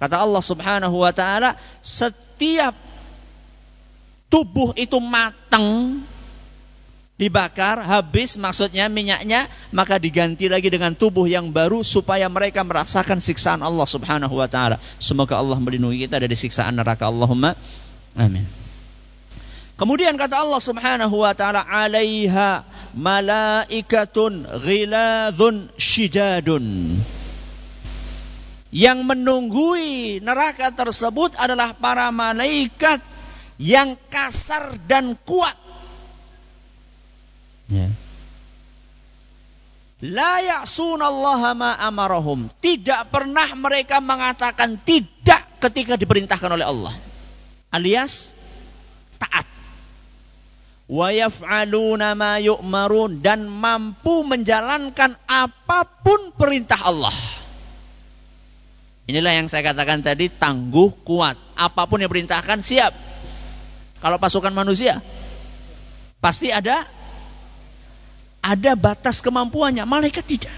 [0.01, 1.55] Kata Allah Subhanahu wa taala,
[1.85, 2.73] setiap
[4.33, 6.01] tubuh itu matang
[7.19, 13.59] dibakar habis maksudnya minyaknya maka diganti lagi dengan tubuh yang baru supaya mereka merasakan siksaan
[13.59, 14.79] Allah Subhanahu wa taala.
[14.97, 17.11] Semoga Allah melindungi kita dari siksaan neraka.
[17.11, 17.59] Allahumma
[18.15, 18.68] amin.
[19.79, 22.67] Kemudian kata Allah Subhanahu wa taala, "Alaiha
[22.99, 26.99] malaikatun ghiladun shidadun."
[28.75, 32.99] Yang menunggui neraka tersebut adalah para malaikat
[33.55, 35.55] yang kasar dan kuat.
[37.71, 37.87] Ya.
[39.99, 42.51] La ya'sunallaha ma amarahum.
[42.59, 46.93] Tidak pernah mereka mengatakan tidak ketika diperintahkan oleh Allah.
[47.73, 48.38] Alias
[50.89, 51.13] wa
[52.65, 52.89] ma
[53.21, 57.13] dan mampu menjalankan apa pun perintah Allah.
[59.05, 61.37] Inilah yang saya katakan tadi tangguh kuat.
[61.53, 62.93] Apa pun yang perintahkan siap.
[64.01, 65.01] Kalau pasukan manusia
[66.19, 66.89] pasti ada
[68.41, 69.85] ada batas kemampuannya.
[69.85, 70.55] Malaikat tidak.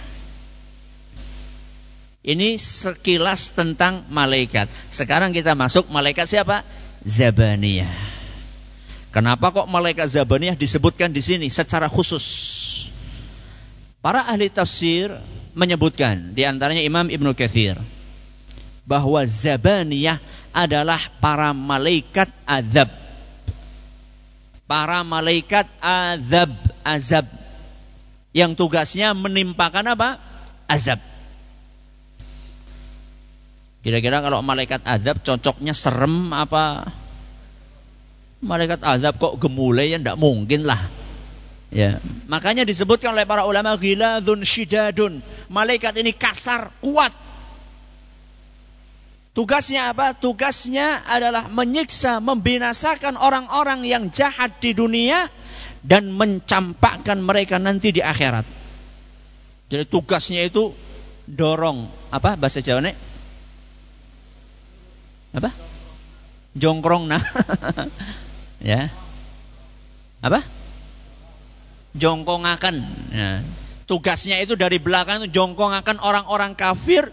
[2.21, 4.69] Ini sekilas tentang malaikat.
[4.93, 6.61] Sekarang kita masuk malaikat siapa?
[7.01, 8.20] Zabaniyah.
[9.11, 12.23] Kenapa kok malaikat Zabaniyah disebutkan di sini secara khusus?
[13.99, 15.11] Para ahli tafsir
[15.51, 17.75] menyebutkan di antaranya Imam Ibnu Katsir
[18.87, 20.17] bahwa Zabaniyah
[20.55, 22.87] adalah para malaikat azab.
[24.63, 26.55] Para malaikat azab,
[26.87, 27.27] azab
[28.31, 30.23] yang tugasnya menimpakan apa?
[30.71, 31.03] Azab.
[33.83, 36.87] Kira-kira kalau malaikat azab cocoknya serem apa
[38.41, 40.89] malaikat azab kok gemulai ya tidak mungkin lah.
[41.71, 45.23] Ya, makanya disebutkan oleh para ulama ghiladun syidadun.
[45.47, 47.15] Malaikat ini kasar, kuat.
[49.31, 50.11] Tugasnya apa?
[50.11, 55.31] Tugasnya adalah menyiksa, membinasakan orang-orang yang jahat di dunia
[55.79, 58.43] dan mencampakkan mereka nanti di akhirat.
[59.71, 60.75] Jadi tugasnya itu
[61.23, 62.99] dorong apa bahasa Jawa nek?
[65.31, 65.55] Apa?
[66.59, 67.23] Jongkrong nah.
[68.61, 68.93] ya
[70.21, 70.45] apa
[71.97, 72.75] jongkongakan
[73.11, 73.41] ya.
[73.89, 77.09] tugasnya itu dari belakang itu jongkongakan orang-orang kafir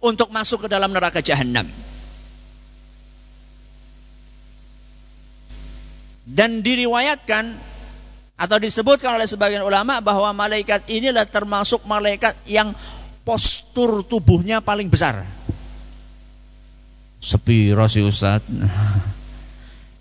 [0.00, 1.68] untuk masuk ke dalam neraka jahanam
[6.26, 7.54] dan diriwayatkan
[8.36, 12.76] atau disebutkan oleh sebagian ulama bahwa malaikat inilah termasuk malaikat yang
[13.24, 15.24] postur tubuhnya paling besar.
[17.22, 18.44] Sepiro si Ustaz?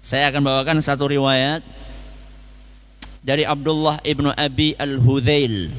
[0.05, 1.65] Saya akan bawakan satu riwayat
[3.25, 5.73] dari Abdullah ibnu Abi al-Hudzail.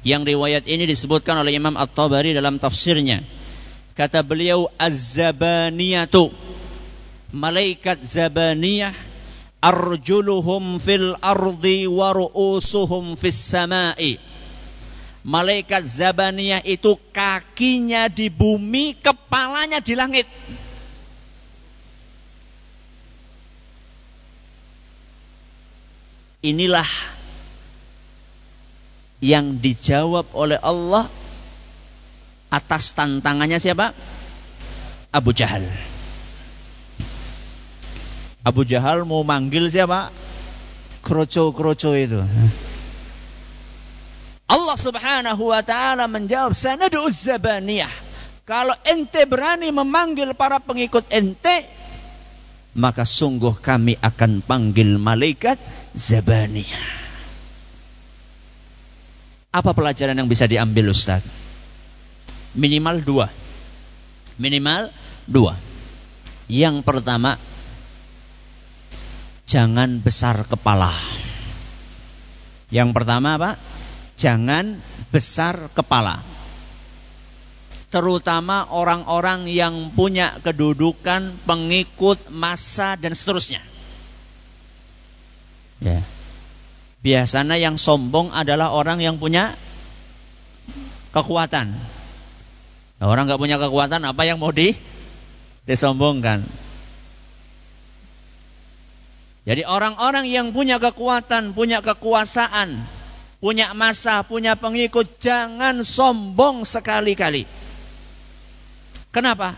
[0.00, 3.20] Yang riwayat ini disebutkan oleh Imam At-Tabari dalam tafsirnya.
[3.92, 6.32] Kata beliau az-zabaniyatu.
[7.36, 8.96] Malaikat zabaniyah
[9.60, 14.16] arjuluhum fil ardi wa ru'usuhum fis sama'i.
[15.20, 20.24] Malaikat zabaniyah itu kakinya di bumi, kepalanya di langit.
[26.46, 26.86] Inilah
[29.18, 31.10] yang dijawab oleh Allah
[32.54, 33.90] atas tantangannya siapa?
[35.10, 35.66] Abu Jahal.
[38.46, 40.14] Abu Jahal mau manggil siapa?
[41.02, 42.22] Kroco-kroco itu.
[44.46, 47.90] Allah Subhanahu wa taala menjawab, "Sanadu zabaniyah."
[48.46, 51.66] Kalau ente berani memanggil para pengikut ente,
[52.76, 55.56] maka sungguh kami akan panggil malaikat
[55.96, 57.08] zabaniyah.
[59.56, 61.24] Apa pelajaran yang bisa diambil Ustaz?
[62.52, 63.26] Minimal dua.
[64.36, 64.92] Minimal
[65.24, 65.56] dua.
[66.52, 67.40] Yang pertama,
[69.48, 70.92] jangan besar kepala.
[72.68, 73.50] Yang pertama apa?
[74.20, 74.76] Jangan
[75.08, 76.35] besar kepala.
[77.86, 83.62] Terutama orang-orang yang punya kedudukan, pengikut, masa dan seterusnya.
[85.78, 86.02] Ya.
[87.06, 89.54] Biasanya yang sombong adalah orang yang punya
[91.14, 91.78] kekuatan.
[92.96, 94.74] Nah, orang nggak punya kekuatan, apa yang mau di
[95.68, 96.42] disombongkan?
[99.46, 102.82] Jadi orang-orang yang punya kekuatan, punya kekuasaan,
[103.38, 107.46] punya masa, punya pengikut, jangan sombong sekali-kali.
[109.16, 109.56] Kenapa?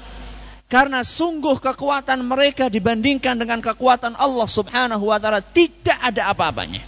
[0.71, 6.79] Karena sungguh kekuatan mereka dibandingkan dengan kekuatan Allah Subhanahu wa taala tidak ada apa-apanya.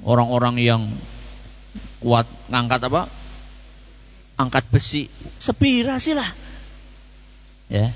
[0.00, 0.82] Orang-orang yang
[2.00, 3.12] kuat ngangkat apa?
[4.40, 6.32] Angkat besi, sepira lah.
[7.68, 7.92] Ya,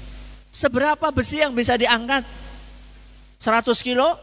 [0.52, 2.28] Seberapa besi yang bisa diangkat?
[3.40, 4.20] 100 kilo?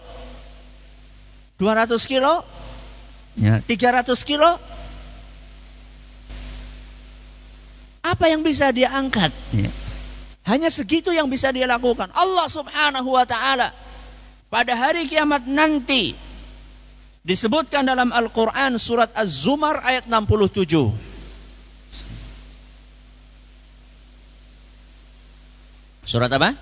[1.58, 2.46] 200 kilo?
[3.34, 4.62] Ya, 300 kilo?
[8.12, 9.32] Apa yang bisa dia angkat?
[9.56, 9.72] Ya.
[10.44, 12.12] Hanya segitu yang bisa dia lakukan.
[12.12, 13.72] Allah subhanahu wa ta'ala
[14.52, 16.12] pada hari kiamat nanti
[17.24, 20.92] disebutkan dalam Al-Quran surat Az-Zumar ayat 67.
[26.04, 26.58] Surat apa?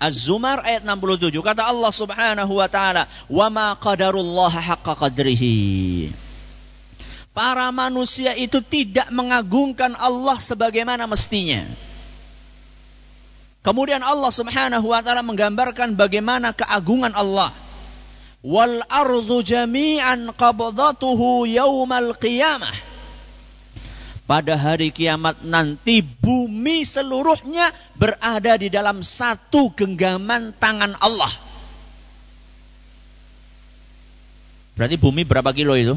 [0.00, 6.25] Az-Zumar ayat 67 kata Allah Subhanahu wa taala, "Wa ma qadarullah haqqa qadrihi."
[7.36, 11.68] Para manusia itu tidak mengagungkan Allah sebagaimana mestinya.
[13.60, 17.52] Kemudian Allah Subhanahu wa taala menggambarkan bagaimana keagungan Allah.
[18.40, 22.72] Wal ardu jami'an qabdatuhu yaumal qiyamah
[24.26, 31.30] pada hari kiamat nanti bumi seluruhnya berada di dalam satu genggaman tangan Allah.
[34.76, 35.94] Berarti bumi berapa kilo itu?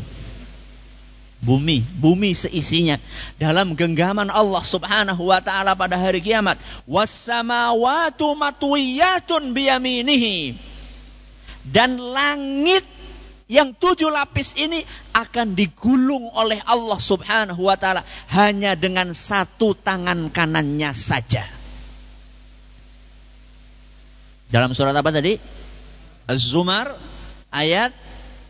[1.39, 2.99] Bumi, bumi seisinya
[3.39, 6.59] dalam genggaman Allah Subhanahu wa taala pada hari kiamat.
[6.83, 10.59] Wassamawatu matwiyatun biyaminihi.
[11.63, 12.83] Dan langit
[13.47, 14.83] yang tujuh lapis ini
[15.15, 18.03] akan digulung oleh Allah Subhanahu wa taala
[18.35, 21.47] hanya dengan satu tangan kanannya saja.
[24.51, 25.39] Dalam surat apa tadi?
[26.27, 26.99] Az-Zumar
[27.49, 27.95] ayat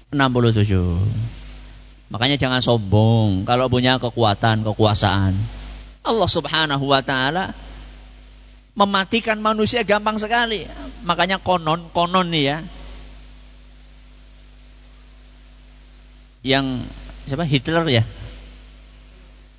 [0.10, 1.39] 67.
[2.10, 5.38] Makanya jangan sombong kalau punya kekuatan, kekuasaan.
[6.02, 7.54] Allah Subhanahu wa taala
[8.74, 10.66] mematikan manusia gampang sekali.
[11.06, 12.58] Makanya konon konon nih ya,
[16.42, 16.82] yang
[17.30, 17.46] siapa?
[17.46, 18.04] Hitler ya?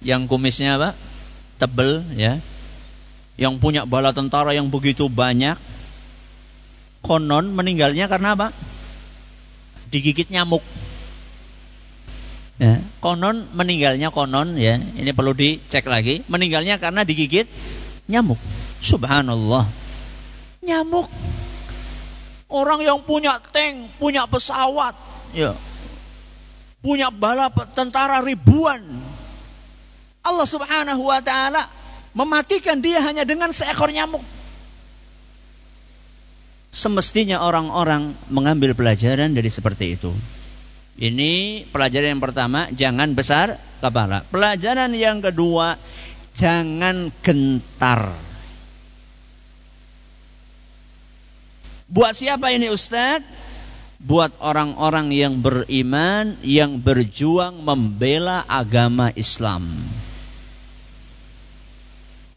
[0.02, 0.90] Yang kumisnya apa?
[1.62, 2.42] Tebel ya.
[3.38, 5.54] Yang punya bala tentara yang begitu banyak.
[7.00, 8.50] Konon meninggalnya karena apa?
[9.94, 10.66] Digigit nyamuk
[12.60, 17.48] ya, konon meninggalnya konon ya ini perlu dicek lagi meninggalnya karena digigit
[18.06, 18.38] nyamuk
[18.84, 19.64] subhanallah
[20.60, 21.08] nyamuk
[22.52, 24.92] orang yang punya tank punya pesawat
[25.32, 25.56] ya
[26.80, 28.80] punya bala tentara ribuan.
[30.20, 31.68] Allah Subhanahu wa taala
[32.12, 34.24] mematikan dia hanya dengan seekor nyamuk.
[36.70, 40.12] Semestinya orang-orang mengambil pelajaran dari seperti itu.
[41.00, 44.20] Ini pelajaran yang pertama, jangan besar kepala.
[44.28, 45.80] Pelajaran yang kedua,
[46.36, 48.12] jangan gentar.
[51.88, 53.50] Buat siapa ini Ustadz?
[54.00, 59.68] buat orang-orang yang beriman yang berjuang membela agama Islam.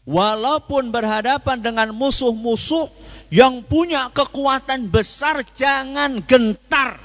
[0.04, 2.92] Walaupun berhadapan dengan musuh-musuh
[3.32, 7.00] yang punya kekuatan besar, jangan gentar.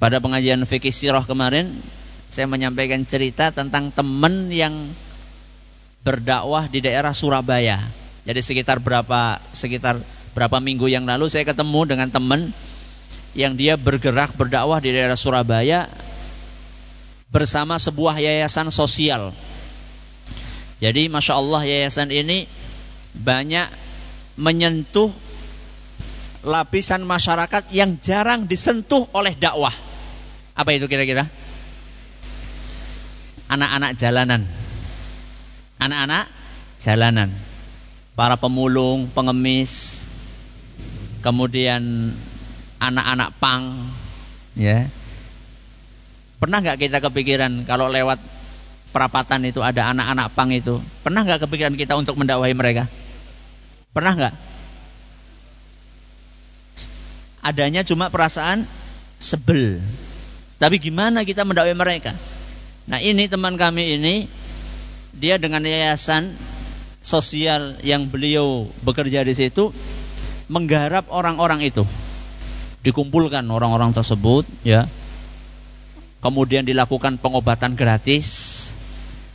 [0.00, 1.76] Pada pengajian fikih sirah kemarin,
[2.32, 4.88] saya menyampaikan cerita tentang teman yang
[6.00, 7.84] berdakwah di daerah Surabaya.
[8.24, 10.00] Jadi sekitar berapa sekitar
[10.32, 12.48] berapa minggu yang lalu saya ketemu dengan teman
[13.36, 15.92] yang dia bergerak berdakwah di daerah Surabaya
[17.28, 19.36] bersama sebuah yayasan sosial.
[20.80, 22.48] Jadi masya Allah yayasan ini
[23.12, 23.68] banyak
[24.40, 25.12] menyentuh
[26.40, 29.89] lapisan masyarakat yang jarang disentuh oleh dakwah.
[30.54, 31.26] Apa itu kira-kira?
[33.50, 34.46] Anak-anak jalanan.
[35.82, 36.30] Anak-anak
[36.78, 37.34] jalanan.
[38.14, 40.04] Para pemulung, pengemis,
[41.24, 42.12] kemudian
[42.80, 43.76] anak-anak pang,
[44.56, 44.88] ya
[46.40, 48.16] Pernah nggak kita kepikiran kalau lewat
[48.96, 50.80] perapatan itu ada anak-anak pang itu?
[51.04, 52.88] Pernah nggak kepikiran kita untuk mendakwahi mereka?
[53.92, 54.34] Pernah nggak?
[57.44, 58.64] Adanya cuma perasaan
[59.20, 59.84] sebel.
[60.60, 62.12] Tapi gimana kita mendakwai mereka?
[62.84, 64.28] Nah ini teman kami ini
[65.16, 66.36] dia dengan yayasan
[67.00, 69.72] sosial yang beliau bekerja di situ
[70.52, 71.88] menggarap orang-orang itu
[72.84, 74.84] dikumpulkan orang-orang tersebut ya
[76.20, 78.28] kemudian dilakukan pengobatan gratis.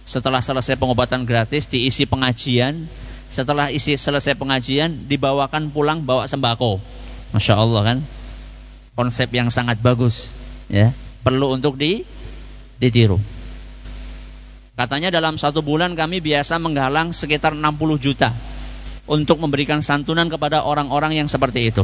[0.05, 2.85] Setelah selesai pengobatan gratis, diisi pengajian.
[3.25, 6.77] Setelah isi selesai pengajian, dibawakan pulang bawa sembako.
[7.33, 7.97] Masya Allah kan,
[8.93, 10.37] konsep yang sangat bagus.
[10.69, 10.93] Ya,
[11.25, 12.05] perlu untuk di,
[12.77, 13.17] ditiru.
[14.77, 18.29] Katanya dalam satu bulan kami biasa menggalang sekitar 60 juta
[19.09, 21.81] untuk memberikan santunan kepada orang-orang yang seperti itu.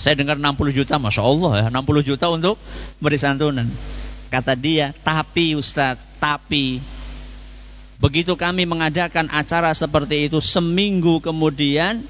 [0.00, 2.56] Saya dengar 60 juta, Masya Allah ya, 60 juta untuk
[3.04, 3.68] beri santunan.
[4.32, 6.80] Kata dia, tapi Ustadz, tapi
[8.00, 12.00] begitu kami mengadakan acara seperti itu seminggu kemudian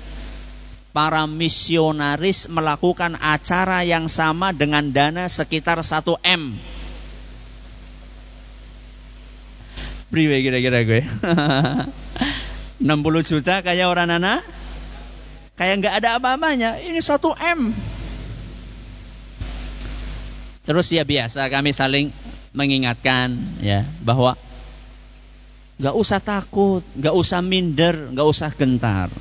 [0.91, 6.59] para misionaris melakukan acara yang sama dengan dana sekitar 1 M.
[10.11, 11.03] Priwe kira-kira gue.
[12.81, 14.41] 60 juta kayak orang anak
[15.61, 16.81] Kayak nggak ada apa-apanya.
[16.81, 17.69] Ini satu M.
[20.65, 22.09] Terus ya biasa kami saling
[22.57, 24.41] mengingatkan ya bahwa
[25.77, 29.13] nggak usah takut, nggak usah minder, nggak usah gentar.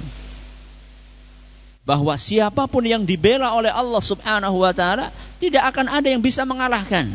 [1.90, 5.10] Bahwa siapa pun yang dibela oleh Allah Subhanahu wa taala
[5.42, 7.10] tidak akan ada yang bisa mengalahkan.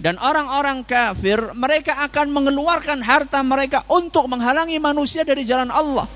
[0.00, 6.08] Dan orang-orang kafir mereka akan mengeluarkan harta mereka untuk menghalangi manusia dari jalan Allah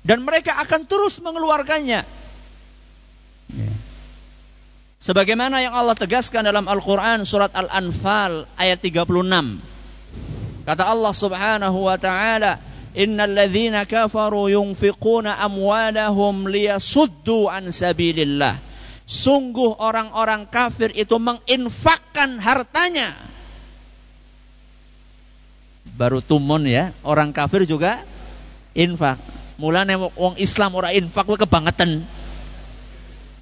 [0.00, 2.02] dan mereka akan terus mengeluarkannya.
[3.50, 3.72] Ya.
[5.00, 9.06] Sebagaimana yang Allah tegaskan dalam Al-Quran surat Al-Anfal ayat 36.
[10.68, 12.60] Kata Allah subhanahu wa ta'ala,
[12.94, 18.58] Innal ladhina kafaru amwalahum liyasuddu an sabilillah.
[19.06, 23.14] Sungguh orang-orang kafir itu menginfakkan hartanya.
[25.98, 28.06] Baru tumun ya, orang kafir juga
[28.74, 29.18] infak
[29.60, 32.00] Mulane wong Islam ora infak kebangetan.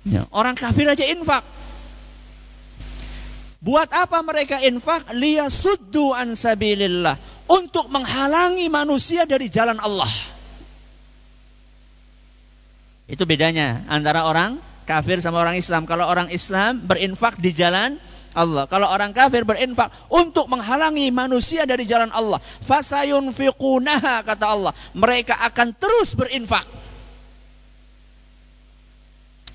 [0.02, 1.46] Ya, orang kafir aja infak.
[3.58, 5.10] Buat apa mereka infak?
[5.10, 7.18] Liyasuddu an sabilillah.
[7.48, 10.10] Untuk menghalangi manusia dari jalan Allah.
[13.08, 15.88] Itu bedanya antara orang kafir sama orang Islam.
[15.88, 17.96] Kalau orang Islam berinfak di jalan
[18.36, 18.68] Allah.
[18.68, 25.72] Kalau orang kafir berinfak untuk menghalangi manusia dari jalan Allah, fasayunfiqunaha kata Allah, mereka akan
[25.72, 26.68] terus berinfak.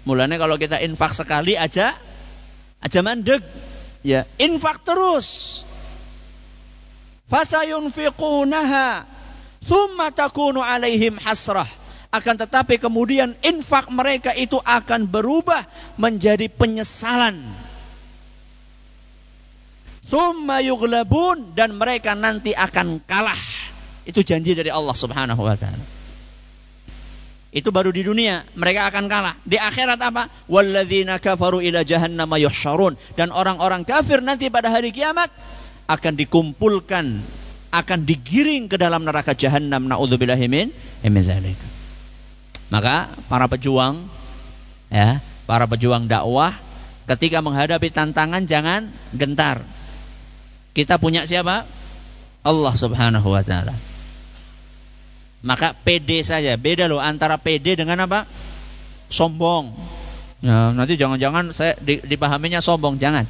[0.04, 1.96] Mulanya kalau kita infak sekali aja
[2.84, 3.40] aja mandek.
[4.04, 5.64] Ya, infak terus.
[7.32, 9.08] Fasayunfiqunaha
[9.66, 11.68] thumma takunu alaihim hasrah.
[12.14, 15.66] Akan tetapi kemudian infak mereka itu akan berubah
[15.98, 17.42] menjadi penyesalan
[20.14, 23.40] Thumma yughlabun dan mereka nanti akan kalah.
[24.06, 25.82] Itu janji dari Allah Subhanahu wa taala.
[27.54, 29.38] Itu baru di dunia, mereka akan kalah.
[29.46, 30.26] Di akhirat apa?
[30.50, 35.30] Walladzina kafaru ila jahannam yuhsyarun dan orang-orang kafir nanti pada hari kiamat
[35.86, 37.22] akan dikumpulkan,
[37.70, 39.86] akan digiring ke dalam neraka jahannam.
[39.86, 40.74] Nauzubillahi min.
[42.74, 44.10] Maka para pejuang
[44.90, 46.58] ya, para pejuang dakwah
[47.06, 49.62] ketika menghadapi tantangan jangan gentar
[50.74, 51.70] kita punya siapa?
[52.42, 53.78] Allah Subhanahu wa taala.
[55.44, 56.56] Maka PD saja.
[56.56, 58.24] Beda loh antara PD dengan apa?
[59.12, 59.76] Sombong.
[60.44, 63.28] Ya, nanti jangan-jangan saya dipahaminya sombong, jangan.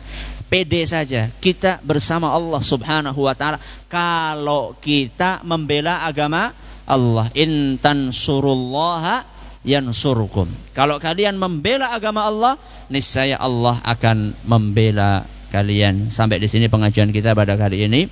[0.50, 1.30] Pede saja.
[1.30, 3.58] Kita bersama Allah Subhanahu wa taala
[3.90, 6.54] kalau kita membela agama
[6.86, 7.34] Allah.
[7.34, 9.26] Intan surullaha
[9.66, 10.50] yansurkum.
[10.78, 12.62] Kalau kalian membela agama Allah,
[12.94, 16.14] niscaya Allah akan membela kalian.
[16.14, 18.06] Sampai di sini pengajian kita pada kali ini.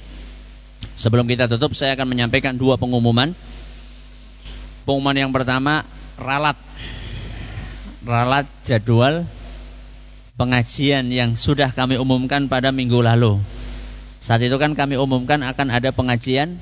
[0.98, 3.38] Sebelum kita tutup, saya akan menyampaikan dua pengumuman.
[4.84, 5.86] Pengumuman yang pertama,
[6.18, 6.58] ralat
[8.02, 9.30] ralat jadwal
[10.42, 13.38] pengajian yang sudah kami umumkan pada minggu lalu.
[14.18, 16.58] Saat itu kan kami umumkan akan ada pengajian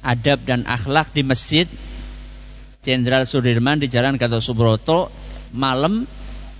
[0.00, 1.66] adab dan akhlak di Masjid
[2.80, 5.12] Jenderal Sudirman di Jalan Gatot Subroto
[5.50, 6.06] malam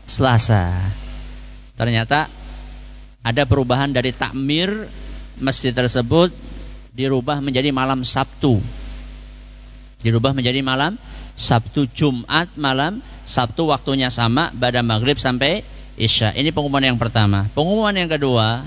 [0.04, 0.74] Selasa.
[1.78, 2.26] Ternyata
[3.22, 4.88] ada perubahan dari takmir
[5.38, 6.32] masjid tersebut
[6.96, 8.58] dirubah menjadi malam Sabtu.
[10.07, 11.02] Dirubah menjadi malam
[11.34, 15.66] Sabtu Jumat malam Sabtu waktunya sama pada maghrib sampai
[15.98, 16.30] Isya.
[16.38, 17.50] Ini pengumuman yang pertama.
[17.59, 18.62] Pengumuman yang kedua,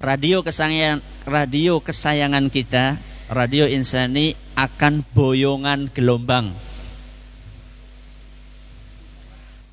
[0.00, 2.96] radio kesayangan radio kesayangan kita,
[3.28, 6.50] Radio Insani akan boyongan gelombang.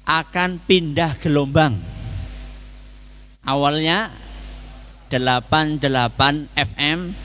[0.03, 1.79] Akan pindah gelombang.
[3.47, 4.11] Awalnya
[5.09, 7.15] 88 FM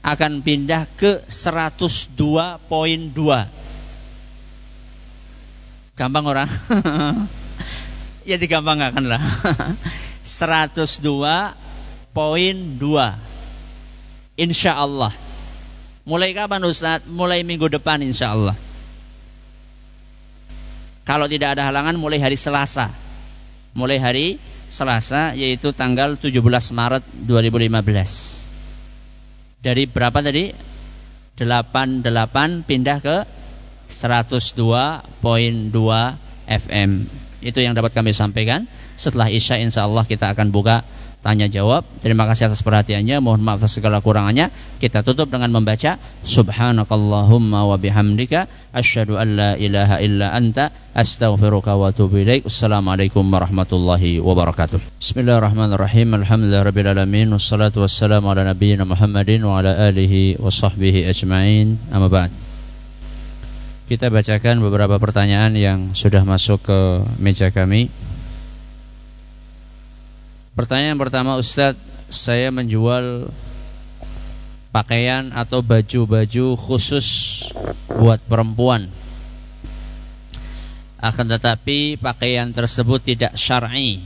[0.00, 2.58] akan pindah ke 102.2
[6.00, 6.48] Gampang orang?
[8.30, 9.20] ya digampangkan lah.
[10.24, 11.04] 102.2
[14.40, 15.12] Insya Allah.
[16.08, 17.04] Mulai kapan Ustaz?
[17.04, 18.56] Mulai minggu depan insya Allah.
[21.04, 22.88] Kalau tidak ada halangan mulai hari Selasa.
[23.76, 24.26] Mulai hari
[24.72, 26.40] Selasa yaitu tanggal 17
[26.72, 28.49] Maret 2015.
[29.60, 30.48] Dari berapa tadi?
[31.36, 33.16] 88 pindah ke
[33.88, 35.20] 102.2
[36.48, 36.90] FM.
[37.40, 38.64] Itu yang dapat kami sampaikan.
[38.96, 40.84] Setelah Isya insya Allah kita akan buka
[41.20, 41.84] tanya jawab.
[42.00, 43.20] Terima kasih atas perhatiannya.
[43.20, 44.48] Mohon maaf atas segala kurangannya.
[44.80, 51.92] Kita tutup dengan membaca Subhanakallahumma wa bihamdika asyhadu an la ilaha illa anta astaghfiruka wa
[51.92, 52.48] atubu ilaik.
[52.48, 54.80] Assalamualaikum warahmatullahi wabarakatuh.
[55.00, 56.16] Bismillahirrahmanirrahim.
[56.24, 61.76] Alhamdulillahirabbil alamin wassalatu wassalamu ala nabiyyina Muhammadin wa ala alihi wa sahbihi ajmain.
[61.92, 62.32] Amma ba'd.
[63.90, 66.78] Kita bacakan beberapa pertanyaan yang sudah masuk ke
[67.18, 67.90] meja kami.
[70.60, 71.80] Pertanyaan pertama Ustadz,
[72.12, 73.32] saya menjual
[74.76, 77.08] pakaian atau baju-baju khusus
[77.88, 78.92] buat perempuan.
[81.00, 84.04] Akan tetapi pakaian tersebut tidak syar'i.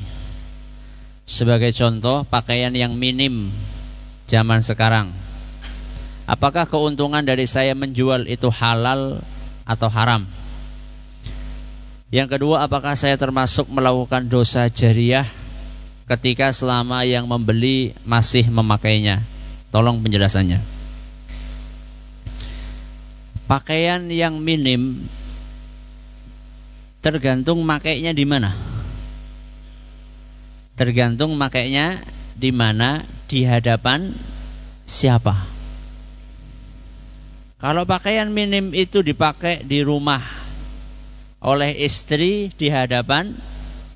[1.26, 3.50] Sebagai contoh, pakaian yang minim
[4.30, 5.10] zaman sekarang.
[6.22, 9.26] Apakah keuntungan dari saya menjual itu halal
[9.66, 10.22] atau haram.
[12.14, 15.26] Yang kedua, apakah saya termasuk melakukan dosa jariah
[16.04, 19.24] ketika selama yang membeli masih memakainya?
[19.72, 20.62] Tolong penjelasannya.
[23.44, 25.04] Pakaian yang minim
[27.04, 28.56] tergantung makainya di mana.
[30.74, 32.00] Tergantung makainya
[32.34, 34.16] di mana di hadapan
[34.88, 35.44] siapa.
[37.60, 40.20] Kalau pakaian minim itu dipakai di rumah
[41.44, 43.36] oleh istri di hadapan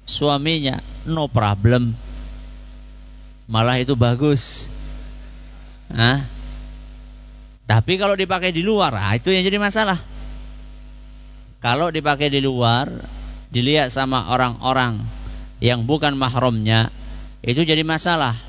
[0.09, 1.93] suaminya, no problem.
[3.45, 4.73] Malah itu bagus.
[5.93, 6.25] Nah,
[7.69, 10.01] tapi kalau dipakai di luar, nah itu yang jadi masalah.
[11.61, 12.89] Kalau dipakai di luar,
[13.53, 15.05] dilihat sama orang-orang
[15.61, 16.89] yang bukan mahramnya,
[17.45, 18.41] itu jadi masalah.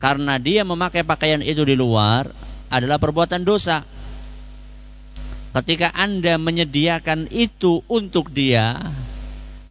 [0.00, 2.32] Karena dia memakai pakaian itu di luar,
[2.72, 3.84] adalah perbuatan dosa.
[5.54, 8.90] Ketika Anda menyediakan itu untuk dia,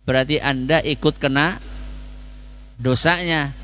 [0.04, 1.60] berarti Anda ikut kena
[2.80, 3.56] dosanya.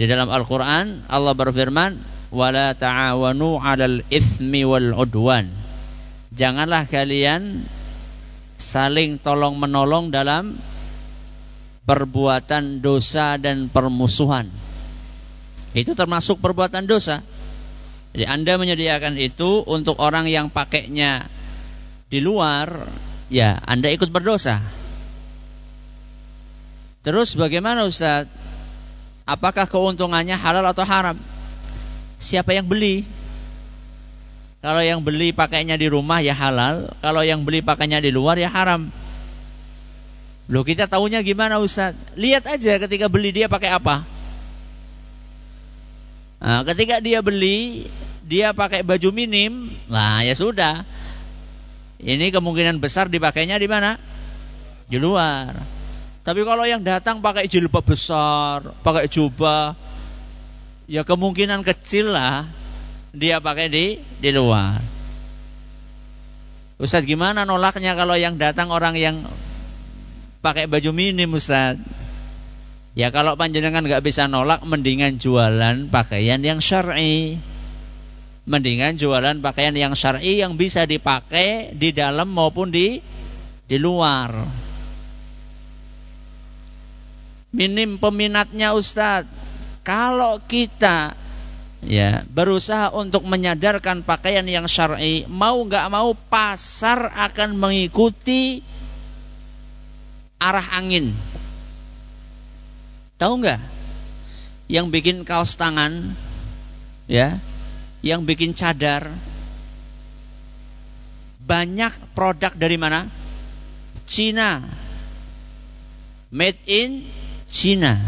[0.00, 2.00] Di dalam Al-Qur'an Allah berfirman,
[2.32, 5.52] "Wala ta'awanu 'alal itsmi wal 'udwan."
[6.32, 7.66] Janganlah kalian
[8.56, 10.56] saling tolong-menolong dalam
[11.84, 14.46] perbuatan dosa dan permusuhan.
[15.74, 17.22] Itu termasuk perbuatan dosa.
[18.10, 21.30] Jadi Anda menyediakan itu untuk orang yang pakainya
[22.10, 22.90] di luar,
[23.30, 24.60] ya Anda ikut berdosa.
[27.00, 28.28] Terus bagaimana Ustaz?
[29.24, 31.16] Apakah keuntungannya halal atau haram?
[32.20, 33.08] Siapa yang beli?
[34.60, 38.52] Kalau yang beli pakainya di rumah ya halal, kalau yang beli pakainya di luar ya
[38.52, 38.92] haram.
[40.50, 41.96] Loh kita tahunya gimana Ustaz?
[42.18, 44.04] Lihat aja ketika beli dia pakai apa.
[46.40, 47.88] Nah, ketika dia beli,
[48.24, 50.84] dia pakai baju minim, lah ya sudah.
[52.00, 54.00] Ini kemungkinan besar dipakainya di mana?
[54.88, 55.52] Di luar.
[56.24, 59.76] Tapi kalau yang datang pakai jilbab besar, pakai jubah,
[60.88, 62.48] ya kemungkinan kecil lah
[63.12, 64.80] dia pakai di di luar.
[66.80, 69.28] Ustaz gimana nolaknya kalau yang datang orang yang
[70.40, 71.76] pakai baju minim Ustaz?
[72.96, 77.38] Ya kalau panjenengan nggak bisa nolak, mendingan jualan pakaian yang syar'i.
[78.48, 83.00] Mendingan jualan pakaian yang syar'i yang bisa dipakai di dalam maupun di
[83.68, 84.60] di luar
[87.50, 89.30] minim peminatnya Ustadz.
[89.80, 91.16] Kalau kita
[91.80, 98.60] ya berusaha untuk menyadarkan pakaian yang syar'i, mau nggak mau pasar akan mengikuti
[100.36, 101.16] arah angin.
[103.16, 103.60] Tahu nggak?
[104.70, 106.14] Yang bikin kaos tangan,
[107.10, 107.42] ya,
[108.00, 109.12] yang bikin cadar,
[111.44, 113.08] banyak produk dari mana?
[114.08, 114.64] Cina.
[116.30, 117.04] Made in
[117.50, 117.98] Cina.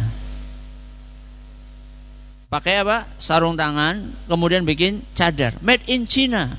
[2.53, 3.09] Pakai apa?
[3.16, 5.57] Sarung tangan, kemudian bikin cadar.
[5.64, 6.53] Made in China.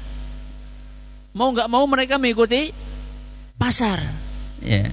[1.38, 2.73] Mau nggak mau mereka mengikuti
[3.61, 4.01] pasar.
[4.61, 4.89] Ya.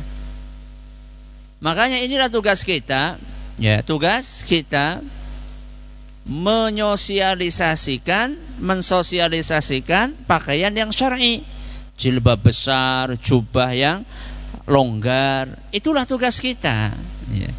[1.61, 3.20] Makanya inilah tugas kita.
[3.61, 5.05] Ya, tugas kita
[6.29, 11.41] menyosialisasikan, mensosialisasikan pakaian yang syar'i.
[11.97, 14.05] Jilbab besar, jubah yang
[14.68, 15.57] longgar.
[15.73, 16.93] Itulah tugas kita.
[17.33, 17.51] Ya.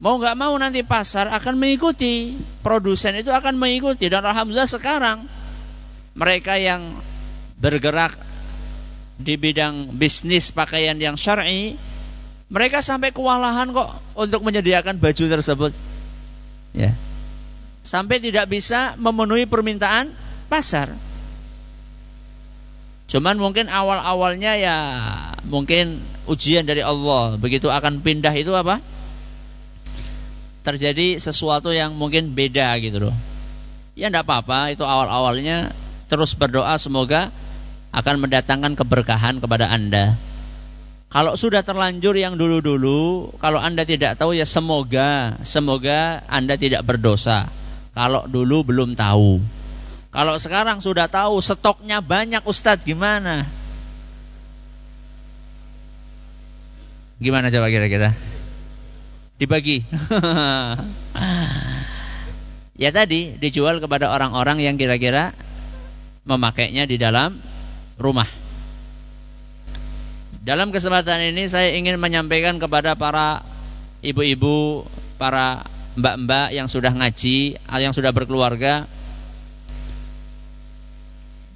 [0.00, 2.32] Mau nggak mau nanti pasar akan mengikuti,
[2.64, 5.28] produsen itu akan mengikuti dan alhamdulillah sekarang
[6.16, 6.96] mereka yang
[7.60, 8.16] bergerak
[9.20, 11.76] di bidang bisnis pakaian yang syar'i,
[12.48, 15.76] mereka sampai kewalahan kok untuk menyediakan baju tersebut.
[16.72, 16.96] Ya.
[17.80, 20.12] Sampai tidak bisa memenuhi permintaan
[20.52, 20.92] pasar.
[23.10, 24.76] Cuman mungkin awal-awalnya ya
[25.48, 25.98] mungkin
[26.30, 27.40] ujian dari Allah.
[27.40, 28.78] Begitu akan pindah itu apa?
[30.60, 33.16] terjadi sesuatu yang mungkin beda gitu loh.
[33.96, 35.72] Ya tidak apa-apa, itu awal-awalnya
[36.06, 37.32] terus berdoa semoga
[37.90, 40.14] akan mendatangkan keberkahan kepada Anda.
[41.10, 47.50] Kalau sudah terlanjur yang dulu-dulu, kalau Anda tidak tahu ya semoga, semoga Anda tidak berdosa.
[47.94, 49.42] Kalau dulu belum tahu.
[50.10, 53.46] Kalau sekarang sudah tahu stoknya banyak Ustadz gimana?
[57.20, 58.16] Gimana coba kira-kira?
[59.40, 59.80] dibagi.
[62.82, 65.32] ya tadi dijual kepada orang-orang yang kira-kira
[66.28, 67.40] memakainya di dalam
[67.96, 68.28] rumah.
[70.44, 73.40] Dalam kesempatan ini saya ingin menyampaikan kepada para
[74.04, 74.84] ibu-ibu,
[75.16, 75.64] para
[75.98, 78.86] mbak-mbak yang sudah ngaji, yang sudah berkeluarga,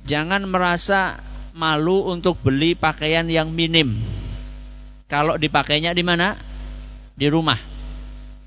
[0.09, 1.23] jangan merasa
[1.55, 3.95] malu untuk beli pakaian yang minim.
[5.07, 6.35] Kalau dipakainya di mana?
[7.15, 7.75] Di rumah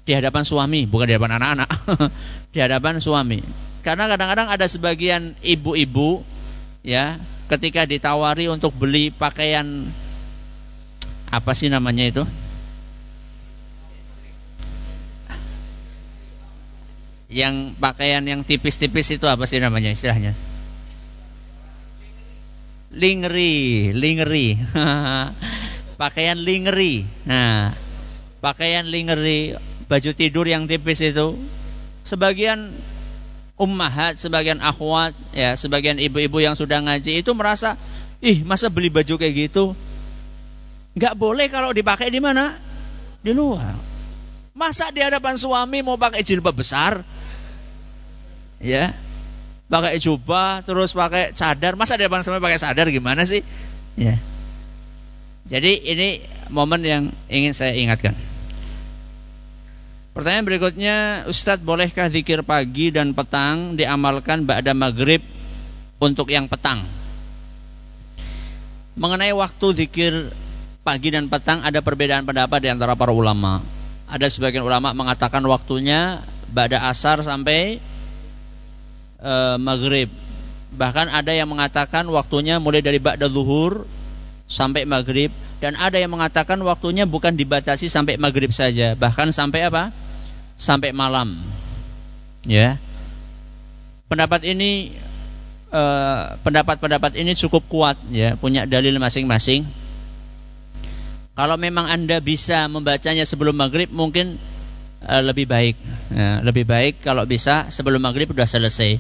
[0.08, 1.70] di hadapan suami, bukan di hadapan anak-anak.
[2.56, 3.44] di hadapan suami.
[3.84, 6.24] Karena kadang-kadang ada sebagian ibu-ibu
[6.80, 7.20] ya,
[7.52, 9.92] ketika ditawari untuk beli pakaian
[11.28, 12.24] apa sih namanya itu?
[17.28, 20.32] Yang pakaian yang tipis-tipis itu apa sih namanya istilahnya?
[22.96, 24.56] Lingeri, lingeri.
[26.02, 27.04] pakaian lingeri.
[27.28, 27.76] Nah,
[28.40, 29.60] pakaian lingeri
[29.92, 31.36] baju tidur yang tipis itu
[32.08, 32.72] sebagian
[33.58, 37.76] ummahat, sebagian akhwat, ya, sebagian ibu-ibu yang sudah ngaji itu merasa,
[38.22, 39.74] ih masa beli baju kayak gitu?
[40.96, 42.56] Gak boleh kalau dipakai di mana?
[43.22, 43.76] Di luar.
[44.58, 47.02] Masa di hadapan suami mau pakai jilbab besar?
[48.58, 48.98] Ya,
[49.70, 51.78] pakai jubah, terus pakai cadar.
[51.78, 53.46] Masa di hadapan suami pakai cadar gimana sih?
[54.00, 54.18] Ya.
[55.48, 56.20] Jadi ini
[56.52, 58.16] momen yang ingin saya ingatkan.
[60.18, 60.96] Pertanyaan berikutnya,
[61.30, 65.22] Ustadz bolehkah zikir pagi dan petang diamalkan ba'da maghrib
[66.02, 66.90] untuk yang petang?
[68.98, 70.34] Mengenai waktu zikir
[70.82, 73.62] pagi dan petang ada perbedaan pendapat di antara para ulama.
[74.10, 77.78] Ada sebagian ulama mengatakan waktunya ba'da asar sampai
[79.18, 80.10] e, maghrib.
[80.74, 83.88] Bahkan ada yang mengatakan waktunya mulai dari ba'da zuhur
[84.48, 89.90] sampai maghrib dan ada yang mengatakan waktunya bukan dibatasi sampai maghrib saja, bahkan sampai apa?
[90.58, 91.38] sampai malam.
[92.44, 92.82] Ya.
[94.10, 94.92] Pendapat ini
[95.70, 99.70] eh, pendapat-pendapat ini cukup kuat ya, punya dalil masing-masing.
[101.38, 104.42] Kalau memang Anda bisa membacanya sebelum maghrib mungkin
[105.04, 105.76] uh, lebih baik.
[106.14, 108.98] Ya, lebih baik kalau bisa sebelum maghrib sudah selesai.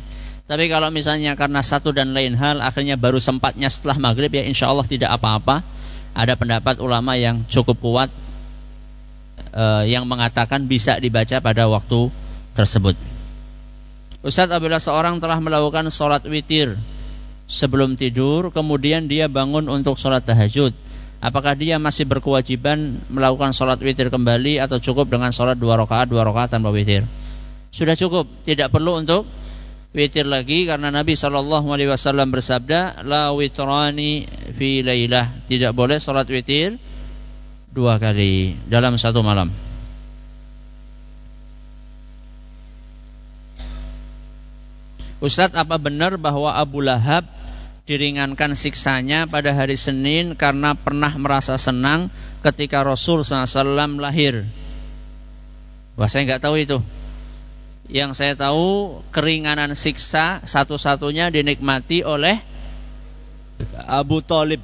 [0.48, 4.72] Tapi kalau misalnya karena satu dan lain hal akhirnya baru sempatnya setelah maghrib ya insya
[4.72, 5.64] Allah tidak apa-apa.
[6.18, 8.10] ada pendapat ulama yang cukup kuat
[9.54, 12.10] uh, yang mengatakan bisa dibaca pada waktu
[12.58, 12.98] tersebut.
[14.26, 16.74] Ustadz apabila seorang telah melakukan sholat witir
[17.46, 20.74] sebelum tidur, kemudian dia bangun untuk sholat tahajud,
[21.24, 26.26] apakah dia masih berkewajiban melakukan sholat witir kembali atau cukup dengan sholat dua rakaat dua
[26.26, 27.06] rakaat tanpa witir?
[27.74, 29.28] Sudah cukup, tidak perlu untuk
[29.94, 36.26] witir lagi karena Nabi Shallallahu Alaihi Wasallam bersabda, la witrani fi lailah, tidak boleh sholat
[36.30, 36.82] witir
[37.74, 39.54] dua kali dalam satu malam.
[45.18, 47.26] Ustadz apa benar bahwa Abu Lahab
[47.88, 52.12] diringankan siksanya pada hari Senin karena pernah merasa senang
[52.44, 54.44] ketika Rasul SAW lahir?
[55.96, 56.78] Wah saya nggak tahu itu.
[57.88, 62.44] Yang saya tahu keringanan siksa satu-satunya dinikmati oleh
[63.88, 64.60] Abu Talib.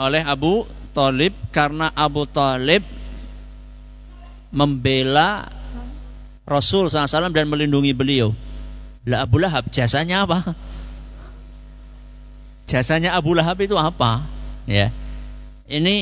[0.00, 0.64] Oleh Abu
[0.96, 2.80] Talib karena Abu Talib
[4.48, 5.52] membela
[6.48, 8.32] Rasul SAW dan melindungi beliau.
[9.04, 10.56] Lah Abu Lahab jasanya apa?
[12.64, 14.24] Jasanya Abu Lahab itu apa?
[14.64, 14.88] Ya.
[15.64, 15.94] Ini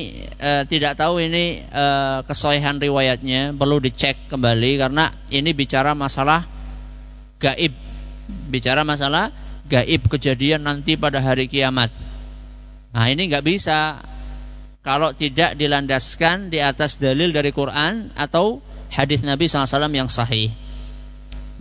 [0.43, 1.85] e, tidak tahu ini e,
[2.27, 6.47] kesohihan riwayatnya perlu dicek kembali karena ini bicara masalah
[7.39, 7.75] gaib.
[8.51, 9.31] Bicara masalah
[9.71, 11.95] gaib kejadian nanti pada hari kiamat.
[12.91, 14.03] Nah, ini nggak bisa
[14.83, 18.59] kalau tidak dilandaskan di atas dalil dari Quran atau
[18.91, 20.51] hadis Nabi SAW yang sahih.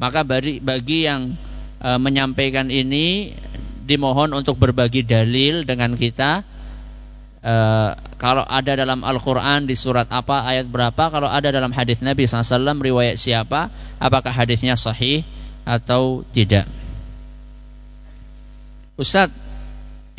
[0.02, 1.38] Maka bagi, bagi yang
[1.78, 3.38] e, menyampaikan ini
[3.84, 6.46] dimohon untuk berbagi dalil dengan kita.
[7.42, 7.56] E,
[8.22, 12.82] kalau ada dalam Al-Quran di surat apa, ayat berapa, kalau ada dalam hadis Nabi SAW
[12.82, 15.26] riwayat siapa, apakah hadisnya sahih
[15.66, 16.70] atau tidak.
[19.02, 19.34] Ustadz,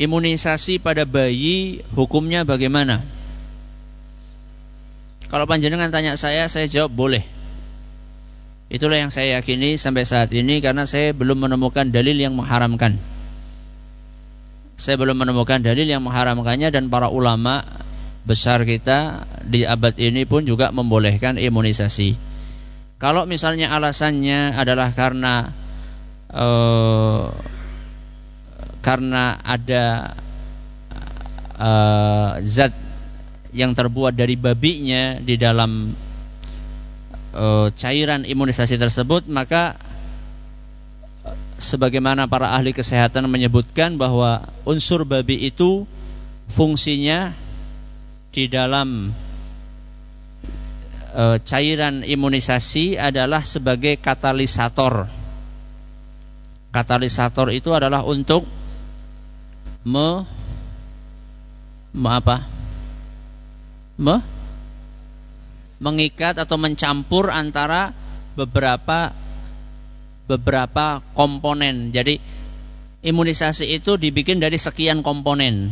[0.01, 3.05] imunisasi pada bayi hukumnya bagaimana?
[5.31, 7.25] Kalau panjenengan tanya saya, saya jawab boleh.
[8.73, 12.97] Itulah yang saya yakini sampai saat ini karena saya belum menemukan dalil yang mengharamkan.
[14.73, 17.63] Saya belum menemukan dalil yang mengharamkannya dan para ulama
[18.23, 22.15] besar kita di abad ini pun juga membolehkan imunisasi.
[22.97, 25.51] Kalau misalnya alasannya adalah karena
[26.31, 27.29] uh,
[28.79, 30.15] karena ada
[31.59, 32.73] uh, zat
[33.53, 35.93] yang terbuat dari babinya di dalam
[37.33, 39.77] e, cairan imunisasi tersebut maka
[41.63, 45.87] sebagaimana para ahli kesehatan menyebutkan bahwa unsur babi itu
[46.51, 47.31] fungsinya
[48.35, 49.15] di dalam
[51.15, 55.07] e, cairan imunisasi adalah sebagai katalisator.
[56.73, 58.43] Katalisator itu adalah untuk
[59.87, 60.27] me,
[61.95, 62.43] me apa?
[63.95, 64.43] Me
[65.83, 67.91] mengikat atau mencampur antara
[68.39, 69.11] beberapa
[70.27, 71.91] beberapa komponen.
[71.91, 72.19] Jadi
[73.03, 75.71] imunisasi itu dibikin dari sekian komponen.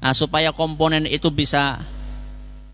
[0.00, 1.84] Nah, supaya komponen itu bisa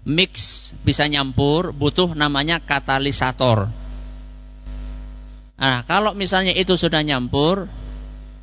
[0.03, 3.71] mix, bisa nyampur, butuh namanya katalisator.
[5.63, 7.71] Nah, kalau misalnya itu sudah nyampur,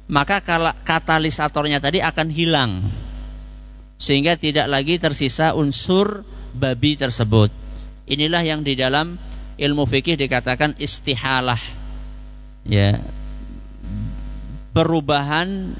[0.07, 0.39] maka
[0.87, 2.71] katalisatornya tadi akan hilang.
[3.99, 6.23] Sehingga tidak lagi tersisa unsur
[6.55, 7.51] babi tersebut.
[8.07, 9.19] Inilah yang di dalam
[9.59, 11.59] ilmu fikih dikatakan istihalah.
[12.67, 13.03] Ya.
[14.75, 15.75] Perubahan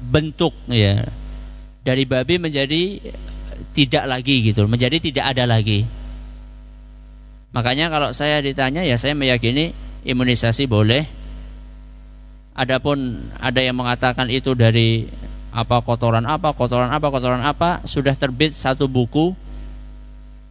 [0.00, 1.08] bentuk ya.
[1.86, 2.98] Dari babi menjadi
[3.72, 5.86] tidak lagi gitu, menjadi tidak ada lagi.
[7.54, 9.72] Makanya kalau saya ditanya ya saya meyakini
[10.04, 11.08] imunisasi boleh.
[12.56, 15.08] Adapun ada yang mengatakan itu dari
[15.56, 19.36] apa kotoran apa, kotoran apa, kotoran apa, sudah terbit satu buku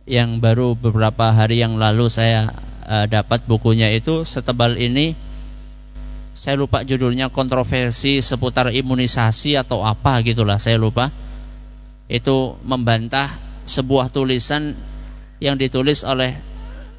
[0.05, 2.53] yang baru beberapa hari yang lalu saya
[2.85, 5.17] uh, dapat bukunya itu setebal ini
[6.35, 11.07] saya lupa judulnya kontroversi seputar imunisasi atau apa gitulah saya lupa
[12.11, 14.75] itu membantah sebuah tulisan
[15.39, 16.35] yang ditulis oleh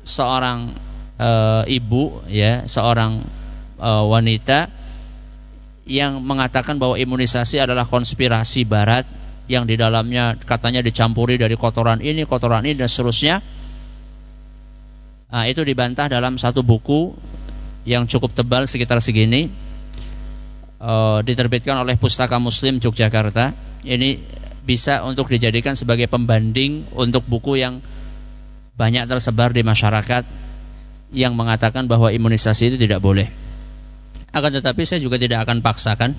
[0.08, 0.72] seorang
[1.20, 3.20] uh, ibu ya seorang
[3.76, 4.72] uh, wanita
[5.84, 9.04] yang mengatakan bahwa imunisasi adalah konspirasi barat
[9.46, 13.38] yang di dalamnya katanya dicampuri dari kotoran ini, kotoran ini dan seterusnya.
[15.30, 17.14] Nah, itu dibantah dalam satu buku
[17.86, 19.48] yang cukup tebal sekitar segini,
[20.76, 23.54] e, diterbitkan oleh Pustaka Muslim Yogyakarta.
[23.86, 24.18] Ini
[24.66, 27.78] bisa untuk dijadikan sebagai pembanding untuk buku yang
[28.74, 30.26] banyak tersebar di masyarakat
[31.14, 33.30] yang mengatakan bahwa imunisasi itu tidak boleh.
[34.34, 36.18] Akan tetapi saya juga tidak akan paksakan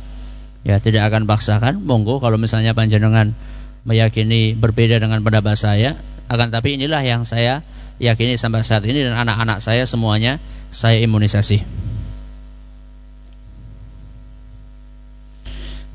[0.65, 1.79] Ya tidak akan paksakan.
[1.79, 3.37] Monggo kalau misalnya panjenengan
[3.87, 5.95] meyakini berbeda dengan pendapat saya,
[6.27, 7.63] akan tapi inilah yang saya
[7.97, 11.65] yakini sampai saat ini dan anak-anak saya semuanya saya imunisasi.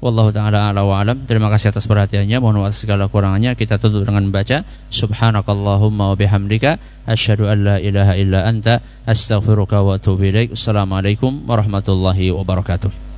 [0.03, 1.23] Wallahu taala ala wa alam.
[1.31, 2.43] Terima kasih atas perhatiannya.
[2.43, 3.55] Mohon maaf segala kurangannya.
[3.55, 10.03] Kita tutup dengan membaca subhanakallahumma wa bihamdika asyhadu an la ilaha illa anta astaghfiruka wa
[10.03, 10.59] atubu ilaik.
[10.59, 13.12] Assalamualaikum warahmatullahi wabarakatuh.